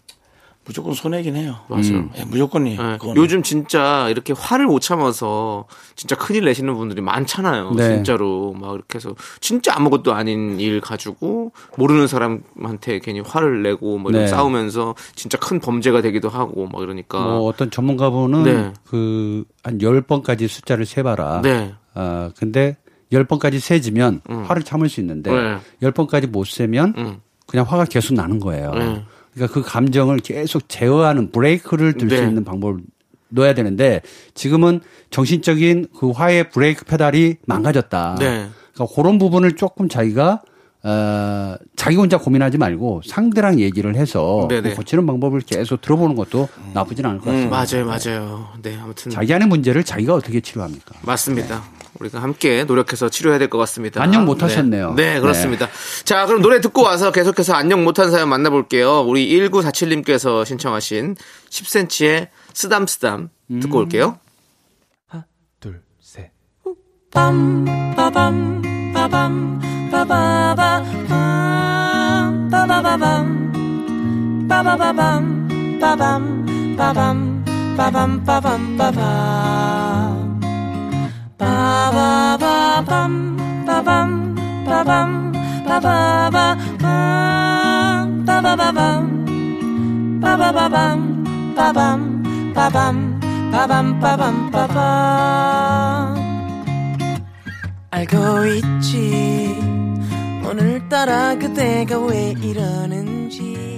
[0.64, 1.56] 무조건 손해긴 해요.
[1.68, 2.08] 맞아요.
[2.16, 2.76] 예, 무조건이.
[2.76, 2.98] 네.
[3.16, 7.72] 요즘 진짜 이렇게 화를 못 참아서 진짜 큰일 내시는 분들이 많잖아요.
[7.72, 7.94] 네.
[7.94, 14.10] 진짜로 막 이렇게 해서 진짜 아무것도 아닌 일 가지고 모르는 사람한테 괜히 화를 내고 뭐
[14.10, 14.28] 이런 네.
[14.28, 17.20] 싸우면서 진짜 큰 범죄가 되기도 하고 막 이러니까.
[17.20, 18.72] 뭐 어떤 전문가분은 네.
[18.84, 21.42] 그한 10번까지 숫자를 세 봐라.
[21.42, 21.74] 네.
[21.92, 22.76] 아, 근데
[23.12, 24.44] 10번까지 세지면 음.
[24.44, 25.58] 화를 참을 수 있는데 네.
[25.82, 27.20] 10번까지 못 세면 음.
[27.46, 28.72] 그냥 화가 계속 나는 거예요.
[29.34, 29.46] 네.
[29.46, 32.28] 그러니까 그 감정을 계속 제어하는 브레이크를 들수 네.
[32.28, 32.80] 있는 방법을
[33.28, 34.00] 넣어야 되는데
[34.34, 34.80] 지금은
[35.10, 38.16] 정신적인 그 화의 브레이크 페달이 망가졌다.
[38.20, 38.48] 네.
[38.72, 40.42] 그러니까 그런 부분을 조금 자기가
[40.84, 44.70] 어, 자기 혼자 고민하지 말고 상대랑 얘기를 해서 네네.
[44.70, 47.86] 그 고치는 방법을 계속 들어보는 것도 나쁘진 않을 것 음, 같습니다.
[47.86, 47.86] 맞아요,
[48.20, 48.48] 맞아요.
[48.60, 50.94] 네, 아무튼 자기 안의 문제를 자기가 어떻게 치료합니까?
[51.02, 51.64] 맞습니다.
[52.00, 54.02] 우리가 함께 노력해서 치료해야 될 것 같습니다.
[54.02, 54.94] 안녕 못 하셨네요.
[54.94, 55.68] 네, 네, 그렇습니다.
[56.04, 59.02] 자, 그럼 노래 듣고 와서 계속해서 안녕 못한 사연 만나볼게요.
[59.02, 61.14] 우리 1947님께서 신청하신
[61.50, 63.28] 10cm의 쓰담쓰담
[63.62, 64.18] 듣고 올게요.
[65.60, 66.30] 둘, 셋.
[67.12, 77.44] 빰 빠밤 빠밤 빠바바 빰 빠바바밤 빠바바밤 빠밤 빠밤
[77.76, 80.23] 빠밤 빠밤 빠밤
[81.44, 83.36] 빠바바밤
[83.66, 84.34] 빠밤
[84.64, 85.32] 빠밤
[85.66, 92.22] 빠바바 빰 빠바바밤 빠바바밤 빠밤
[92.54, 93.20] 빠밤
[93.52, 96.14] 빠밤 빠밤 빠밤
[97.90, 99.56] 알고 있지.
[100.44, 103.73] 오늘따라 그대가 왜 이러는지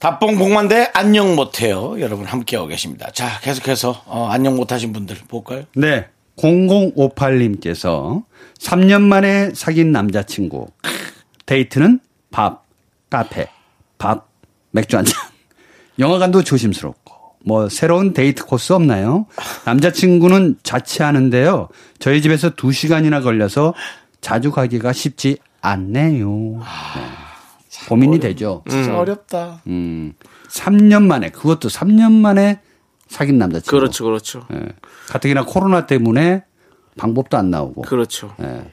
[0.00, 2.00] 답봉 복만대 안녕 못해요.
[2.00, 3.10] 여러분 함께하고 계십니다.
[3.12, 5.64] 자, 계속해서 어, 안녕 못하신 분들 볼까요?
[5.76, 6.06] 네.
[6.38, 8.24] 0058님께서
[8.58, 10.68] 3년 만에 사귄 남자친구.
[11.44, 12.64] 데이트는 밥,
[13.10, 13.48] 카페,
[13.98, 14.26] 밥,
[14.70, 15.20] 맥주 한 잔.
[15.98, 17.12] 영화관도 조심스럽고.
[17.44, 19.26] 뭐 새로운 데이트 코스 없나요?
[19.66, 21.68] 남자친구는 자취하는데요.
[21.98, 23.74] 저희 집에서 2시간이나 걸려서
[24.22, 26.30] 자주 가기가 쉽지 않네요.
[26.30, 27.29] 네.
[27.88, 28.62] 고민이 되죠.
[28.68, 29.62] 진짜 어렵다.
[29.66, 30.12] 음.
[30.48, 32.60] 3년 만에 그것도 3년 만에
[33.08, 33.70] 사귄 남자친구.
[33.70, 34.46] 그렇죠, 그렇죠.
[34.52, 34.68] 예.
[35.08, 36.44] 가뜩이나 코로나 때문에
[36.96, 37.82] 방법도 안 나오고.
[37.82, 38.34] 그렇죠.
[38.42, 38.64] 예.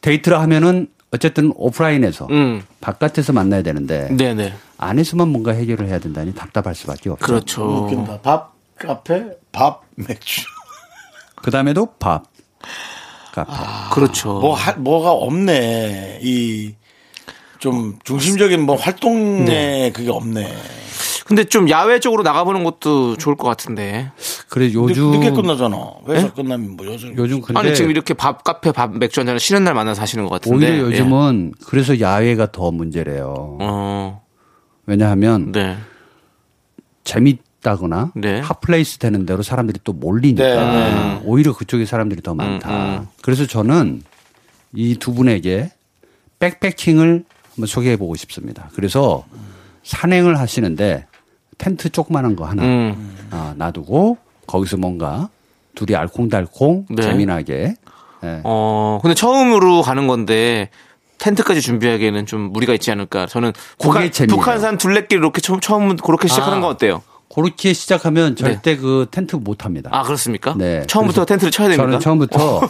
[0.00, 2.62] 데이트를 하면은 어쨌든 오프라인에서 음.
[2.80, 4.52] 바깥에서 만나야 되는데 네네.
[4.76, 7.24] 안에서만 뭔가 해결을 해야 된다니 답답할 수밖에 없죠.
[7.24, 7.64] 그렇죠.
[7.84, 8.20] 웃긴다.
[8.20, 10.42] 밥, 카페, 밥, 맥주.
[11.36, 12.24] 그 다음에도 밥,
[13.32, 13.52] 카페.
[13.94, 14.38] 그렇죠.
[14.40, 16.18] 뭐, 하- 뭐가 없네.
[16.22, 16.74] 이,
[17.58, 19.90] 좀 중심적인 뭐 활동에 네.
[19.92, 20.46] 그게 없네.
[21.26, 24.10] 근데 좀 야외 쪽으로 나가보는 것도 좋을 것 같은데.
[24.48, 25.76] 그래 요즘 늦, 게 끝나잖아.
[26.08, 27.14] 회사 끝나면 뭐 요즘.
[27.18, 30.30] 요즘 근데 아니 지금 이렇게 밥 카페 밥 맥주 한잔을 쉬는 날 만나서 하시는 것
[30.30, 30.56] 같은데.
[30.70, 33.58] 오히려 요즘은 그래서 야외가 더 문제래요.
[33.60, 33.64] 예.
[33.68, 34.22] 어,
[34.86, 35.76] 왜냐하면 네.
[37.04, 38.40] 재밌다거나 네.
[38.40, 41.20] hot place 되는 대로 사람들이 또 몰리니까 네.
[41.24, 42.70] 오히려 그쪽에 사람들이 더 많다.
[42.70, 43.06] 음, 음.
[43.22, 44.02] 그래서 저는
[44.74, 45.70] 이 두 분에게
[46.38, 47.24] 백패킹을
[47.58, 48.70] 한번 소개해 보고 싶습니다.
[48.74, 49.24] 그래서
[49.82, 51.06] 산행을 하시는데
[51.58, 53.16] 텐트 조그만한 거 하나 음.
[53.32, 55.28] 아, 놔두고 거기서 뭔가
[55.74, 57.02] 둘이 알콩달콩 네.
[57.02, 57.74] 재미나게
[58.24, 58.40] 예.
[58.44, 60.70] 어, 근데 처음으로 가는 건데
[61.18, 63.26] 텐트까지 준비하기에는 좀 무리가 있지 않을까.
[63.26, 64.08] 저는 북한.
[64.28, 66.60] 북한산 둘레길 이렇게 처음, 처음 그렇게 시작하는 아.
[66.60, 67.02] 건 어때요?
[67.32, 69.90] 그렇게 시작하면 절대 그 텐트 못 합니다.
[69.92, 70.54] 아, 그렇습니까?
[70.56, 70.84] 네.
[70.86, 71.84] 처음부터 텐트를 쳐야 됩니까?
[71.84, 72.60] 저는 처음부터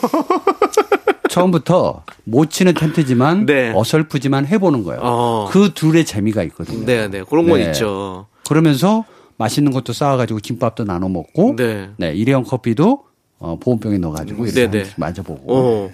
[1.29, 3.72] 처음부터 못 치는 텐트지만 네.
[3.74, 5.01] 어설프지만 해보는 거예요.
[5.03, 5.49] 어.
[5.51, 6.85] 그 둘의 재미가 있거든요.
[6.85, 7.22] 네, 네.
[7.22, 7.66] 그런 건 네.
[7.66, 8.26] 있죠.
[8.49, 9.05] 그러면서
[9.37, 11.91] 맛있는 것도 싸와가지고 김밥도 나눠 먹고, 네.
[11.97, 13.05] 네, 일회용 커피도
[13.39, 14.95] 어, 보온병에 넣어가지고 이렇게 네, 한 네.
[14.97, 15.43] 마셔보고.
[15.47, 15.91] 어.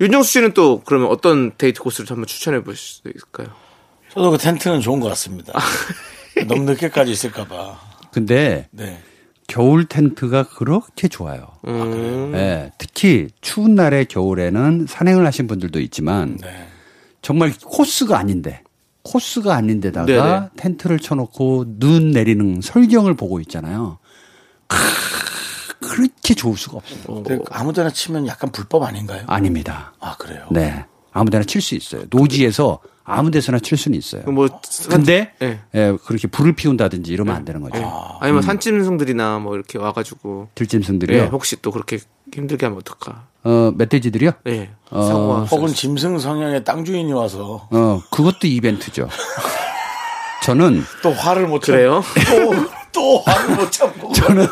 [0.00, 3.48] 윤정수 씨는 또 그러면 어떤 데이트 코스를 한번 추천해 보실 수 있을까요?
[4.12, 5.52] 저도 그 텐트는 좋은 것 같습니다.
[6.46, 7.78] 너무 늦게까지 있을까봐.
[8.10, 9.00] 근데 네.
[9.48, 11.48] 겨울 텐트가 그렇게 좋아요.
[11.66, 12.30] 음.
[12.32, 16.68] 네, 특히 추운 날에 겨울에는 산행을 하신 분들도 있지만 네.
[17.22, 18.62] 정말 코스가 아닌데
[19.02, 20.48] 코스가 아닌데다가 네네.
[20.56, 23.98] 텐트를 쳐놓고 눈 내리는 설경을 보고 있잖아요.
[24.68, 24.76] 크,
[25.80, 27.22] 그렇게 좋을 수가 없어요.
[27.22, 29.24] 근데 아무데나 치면 약간 불법 아닌가요?
[29.26, 29.94] 아닙니다.
[29.98, 30.46] 아, 그래요?
[30.50, 30.84] 네.
[31.10, 32.02] 아무데나 칠 수 있어요.
[32.10, 34.22] 노지에서 아무 데서나 칠 수는 있어요.
[34.30, 34.48] 뭐
[34.88, 35.60] 근데 네.
[35.74, 37.80] 예, 그렇게 불을 피운다든지 이러면 안 되는 거죠.
[38.20, 41.22] 아 니면 산짐승들이나 뭐 이렇게 와가지고 들짐승들이요.
[41.22, 41.98] 네, 혹시 또 그렇게
[42.34, 43.24] 힘들게 하면 어떡하?
[43.44, 44.32] 어, 멧돼지들이요?
[44.44, 44.70] 네.
[44.90, 49.08] 어, 혹은 짐승 성향의 땅 주인이 와서 어, 그것도 이벤트죠.
[50.42, 52.02] 저는 또 화를 못 그래요?
[52.24, 54.46] 참고 또, 또 화를 못 참고 저는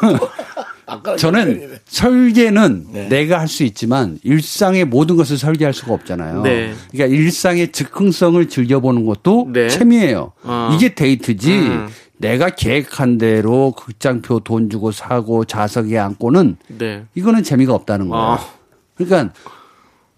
[1.18, 3.08] 저는 설계는 네.
[3.08, 6.42] 내가 할 수 있지만 일상의 모든 것을 설계할 수가 없잖아요.
[6.42, 6.74] 네.
[6.90, 9.68] 그러니까 일상의 즉흥성을 즐겨보는 것도 네.
[9.68, 10.32] 재미예요.
[10.42, 10.70] 어.
[10.74, 11.52] 이게 데이트지.
[11.58, 11.88] 음.
[12.18, 17.04] 내가 계획한 대로 극장표 돈 주고 사고 좌석에 앉고는 네.
[17.14, 18.24] 이거는 재미가 없다는 거예요.
[18.24, 18.40] 아.
[18.96, 19.32] 그러니까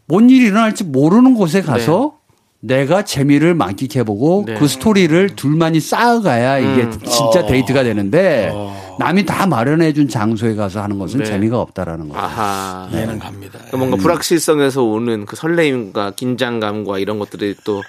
[0.07, 2.18] 뭔 일이 일어날지 모르는 곳에 가서
[2.61, 4.55] 내가 재미를 만끽해보고 네.
[4.55, 6.91] 그 스토리를 둘만이 쌓아가야 이게 음.
[7.05, 7.47] 진짜 어.
[7.47, 8.53] 데이트가 되는데
[8.99, 11.25] 남이 다 마련해준 장소에 가서 하는 것은 네.
[11.25, 12.21] 재미가 없다라는 거예요.
[12.25, 12.89] 아하.
[12.93, 13.53] 이해는 갑니다.
[13.59, 17.81] 그러니까 뭔가 불확실성에서 오는 그 설레임과 긴장감과 이런 것들이 또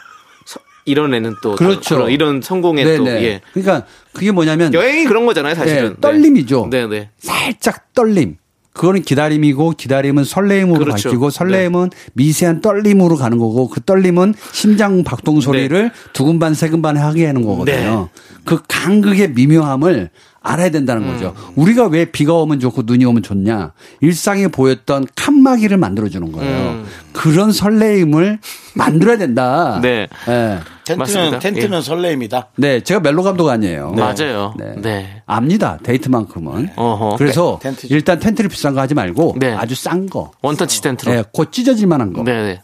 [0.45, 1.95] 서- 이뤄내는 또 그렇죠.
[1.95, 3.23] 그런 이런 성공의 또 네네.
[3.23, 3.41] 예.
[3.53, 5.89] 그러니까 그게 뭐냐면 여행이 그런 거잖아요, 사실은.
[5.95, 6.67] 네, 떨림이죠.
[6.69, 7.09] 네, 네.
[7.17, 8.37] 살짝 떨림.
[8.79, 11.09] 그거는 기다림이고 기다림은 설레임으로 그렇죠.
[11.09, 17.45] 바뀌고 설레임은 미세한 떨림으로 가는 거고 그 떨림은 심장 박동 소리를 두근반 세근반 하게 하는
[17.45, 18.07] 거거든요.
[18.45, 20.11] 그 간극의 미묘함을
[20.41, 21.35] 알아야 된다는 거죠.
[21.55, 23.73] 우리가 왜 비가 오면 좋고 눈이 오면 좋냐?
[23.99, 26.85] 일상에 보였던 칸막이를 만들어 주는 거예요.
[27.11, 28.39] 그런 설레임을
[28.75, 29.79] 만들어야 된다.
[29.81, 30.07] 네.
[30.25, 30.59] 네.
[30.97, 31.39] 텐트는 맞습니다.
[31.39, 31.81] 텐트는 예.
[31.81, 32.47] 설레입니다.
[32.55, 33.91] 네, 제가 멜로 감독 아니에요.
[33.91, 34.53] 맞아요.
[34.57, 34.73] 네.
[34.77, 35.21] 네.
[35.25, 35.77] 압니다.
[35.83, 36.71] 데이트만큼은.
[36.75, 37.15] 어허.
[37.17, 37.93] 그래서 텐- 텐트죠.
[37.93, 39.53] 일단 텐트를 비싼 거 하지 말고 네.
[39.53, 40.31] 아주 싼 거.
[40.41, 41.11] 원터치 텐트로.
[41.13, 42.23] 네, 곧 찢어질 만한 거.
[42.23, 42.61] 네, 네.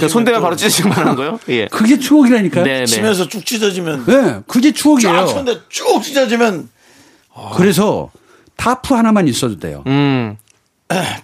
[0.00, 1.38] 그 손대면 또 바로 찢어질 만한 거요?
[1.48, 1.66] 예.
[1.68, 2.64] 그게 추억이라니까요.
[2.64, 2.86] 네, 네.
[2.86, 5.26] 치면서 쭉 찢어지면 네, 그게 추억이에요.
[5.26, 6.68] 쫙 쭉 찢어지면
[7.54, 8.10] 그래서
[8.56, 9.82] 타프 하나만 있어도 돼요.
[9.86, 10.36] 음.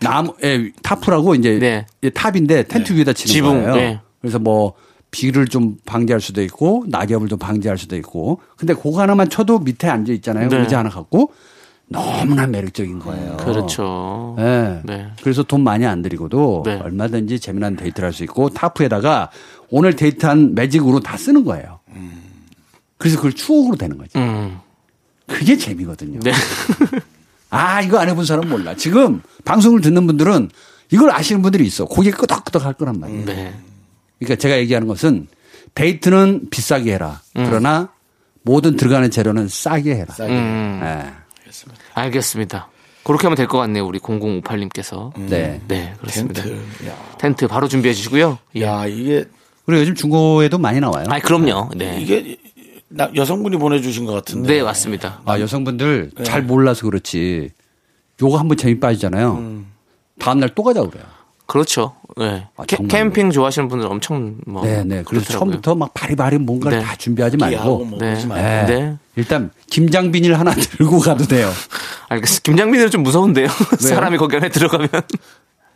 [0.01, 1.87] 나무, 예, tarp라고 이제 네.
[2.03, 3.75] 이 tarp인데 텐트 위에다 치는 지붕, 거예요.
[3.75, 4.01] 네.
[4.21, 4.75] 그래서 뭐
[5.17, 9.89] 비를 좀 방지할 수도 있고 낙엽을 좀 방지할 수도 있고 근데 그거 하나만 쳐도 밑에
[9.89, 10.51] 앉아 있잖아요.
[10.51, 10.59] 네.
[10.59, 11.33] 의자 하나 갖고
[11.89, 13.37] 너무나 매력적인 거예요.
[13.39, 14.35] 그렇죠.
[14.37, 14.83] 네.
[14.85, 15.07] 네.
[15.23, 16.75] 그래서 돈 많이 안 들이고도 네.
[16.83, 19.31] 얼마든지 재미난 데이트를 할 수 있고 tarp에다가
[19.71, 21.81] 오늘 데이트한 매직으로 다 쓰는 거예요.
[22.99, 24.19] 그래서 그걸 추억으로 되는 거죠.
[24.19, 24.59] 음.
[25.27, 26.21] 그게 재미거든요.
[26.21, 26.33] 네.
[27.51, 28.75] 아, 이거 안 해본 사람 몰라.
[28.75, 30.51] 지금 방송을 듣는 분들은
[30.93, 31.85] 이걸 아시는 분들이 있어.
[31.87, 33.25] 고개 끄덕끄덕 할 거란 말이에요.
[33.25, 33.55] 네.
[34.19, 35.29] 그러니까 제가 얘기하는 것은
[35.75, 37.21] 데이트는 비싸게 해라.
[37.35, 37.91] 그러나
[38.43, 40.15] 모든 들어가는 재료는 싸게 해라.
[40.21, 40.81] 음.
[40.83, 41.13] 네.
[41.95, 42.69] 알겠습니다.
[43.05, 43.87] 그렇게 하면 될 것 같네요.
[43.87, 45.13] 우리 0058님께서.
[45.29, 45.61] 네.
[45.69, 46.43] 네, 그렇습니다.
[46.43, 46.89] 텐트.
[46.89, 48.39] 야, 텐트 바로 준비해 주시고요.
[48.57, 48.63] 예.
[48.63, 49.25] 야 이게
[49.65, 51.07] 그리고 요즘 중고에도 많이 나와요.
[51.09, 51.71] 아, 그럼요.
[51.77, 51.99] 네.
[52.01, 52.37] 이게
[52.89, 54.55] 나- 여성분이 보내주신 것 같은데.
[54.57, 55.21] 네, 맞습니다.
[55.25, 57.51] 아, 여성분들 잘 몰라서 그렇지.
[58.23, 59.65] 요거 한번 재미 빠지잖아요.
[60.19, 61.05] 다음날 또 가자고 그래요.
[61.47, 61.95] 그렇죠.
[62.17, 62.47] 네.
[62.57, 62.89] 아, 캠-.
[62.89, 65.03] 캠핑 좋아하시는 분들 엄청 뭐 네, 네.
[65.05, 65.39] 그래서 그렇더라고요.
[65.39, 66.85] 처음부터 막 바리바리 뭔가를 네.
[66.85, 67.85] 다 준비하지 말고.
[67.85, 68.15] 뭐 네.
[68.15, 68.67] 네.
[68.67, 68.97] 네.
[69.15, 71.51] 일단 김장비닐 하나 들고 가도 돼요.
[72.09, 72.43] 알겠습니다.
[72.45, 73.49] 김장민은 좀 무서운데요.
[73.79, 74.89] 사람이 거기 안에 들어가면.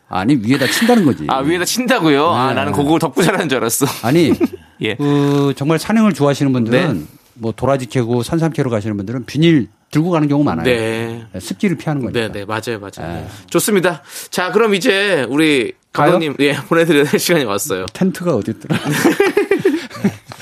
[0.08, 1.24] 아니 위에다 친다는 거지.
[1.28, 2.30] 아, 위에다 친다고요?
[2.30, 2.54] 아, 네.
[2.54, 3.86] 나는 그거 덮고 자라는 줄 알았어.
[4.02, 4.32] 아니
[4.80, 4.96] 예.
[4.96, 7.04] 그 정말 산행을 좋아하시는 분들은 네.
[7.34, 10.64] 뭐 도라지 캐고 산삼 캐러 가시는 분들은 비닐 들고 가는 경우 많아요.
[10.64, 11.26] 네.
[11.38, 12.20] 습기를 피하는 거니까.
[12.20, 13.26] 네, 네, 맞아요, 맞아요.
[13.48, 14.02] 좋습니다.
[14.30, 16.12] 자, 그럼 이제 우리 가요?
[16.12, 17.86] 감독님, 예, 보내드려야 될 시간이 왔어요.
[17.92, 18.78] 텐트가 어디 있더라?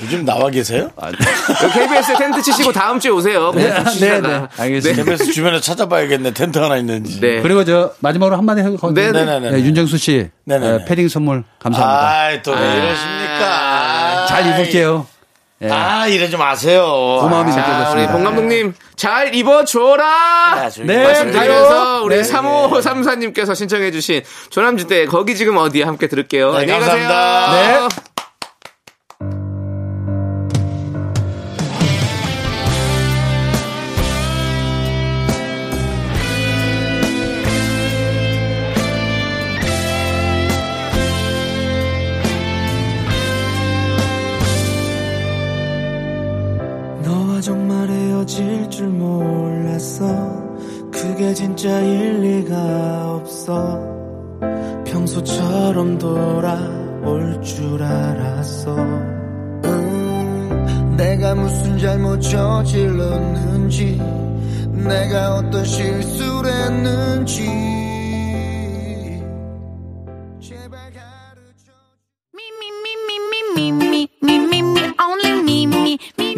[0.01, 0.89] 요즘 나와 계세요?
[1.73, 3.51] KBS에 텐트 치시고 다음 주에 오세요.
[3.53, 3.69] 네,
[3.99, 4.21] 네.
[4.21, 4.47] 네.
[4.57, 5.03] 알겠습니다.
[5.03, 6.31] KBS 주변에 찾아봐야겠네.
[6.33, 7.19] 텐트 하나 있는지.
[7.19, 7.41] 네.
[7.41, 9.11] 그리고 저 마지막으로 한마디 하고 네?
[9.11, 9.51] 네네네.
[9.51, 10.73] 네, 윤정수 씨 네네네.
[10.73, 12.09] 어, 패딩 선물 감사합니다.
[12.09, 14.25] 아이, 또왜 이러십니까?
[14.27, 15.05] 잘 입을게요.
[15.61, 15.69] 예.
[15.69, 16.83] 아, 이러지 마세요.
[17.21, 17.91] 고마움이 자, 느껴졌습니다.
[17.93, 20.05] 우리 봉 감독님, 잘 입어줘라!
[20.05, 22.01] 아, 저기 네, 말씀드리면서 가요.
[22.05, 22.21] 우리 네.
[22.21, 26.51] 3534님께서 신청해주신 조남지대 거기 지금 어디야 함께 들을게요.
[26.53, 27.07] 네, 안녕히 가세요.
[27.09, 27.89] 감사합니다.
[27.95, 28.08] 네.
[51.39, 53.79] 진짜 일리가 없어.
[54.83, 58.75] 평소처럼 돌아올 줄 알았어.
[59.63, 64.01] 음, 내가 무슨 잘못 저질렀는지
[64.73, 67.78] 내가 어떤 실수를 했는지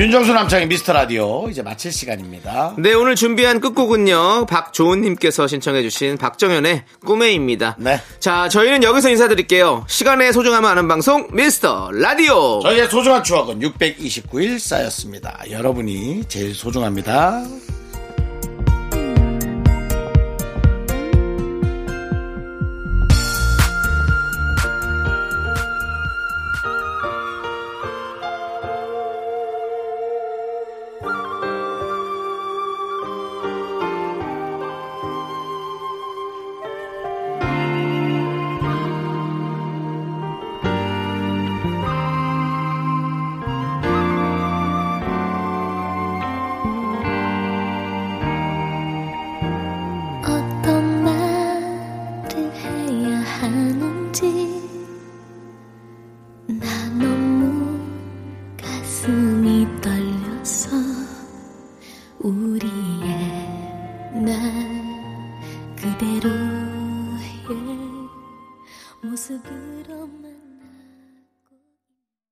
[0.00, 2.74] 윤정수 남창희의 미스터 라디오 이제 마칠 시간입니다.
[2.78, 4.46] 네, 오늘 준비한 끝곡은요.
[4.46, 7.76] 박조은님께서 신청해주신 박정현의 꿈에입니다.
[7.78, 8.00] 네.
[8.18, 9.84] 자, 저희는 여기서 인사드릴게요.
[9.86, 12.60] 시간의 소중함을 아는 방송, 미스터 라디오!
[12.62, 15.38] 저희의 소중한 추억은 629일 쌓였습니다.
[15.50, 17.44] 여러분이 제일 소중합니다.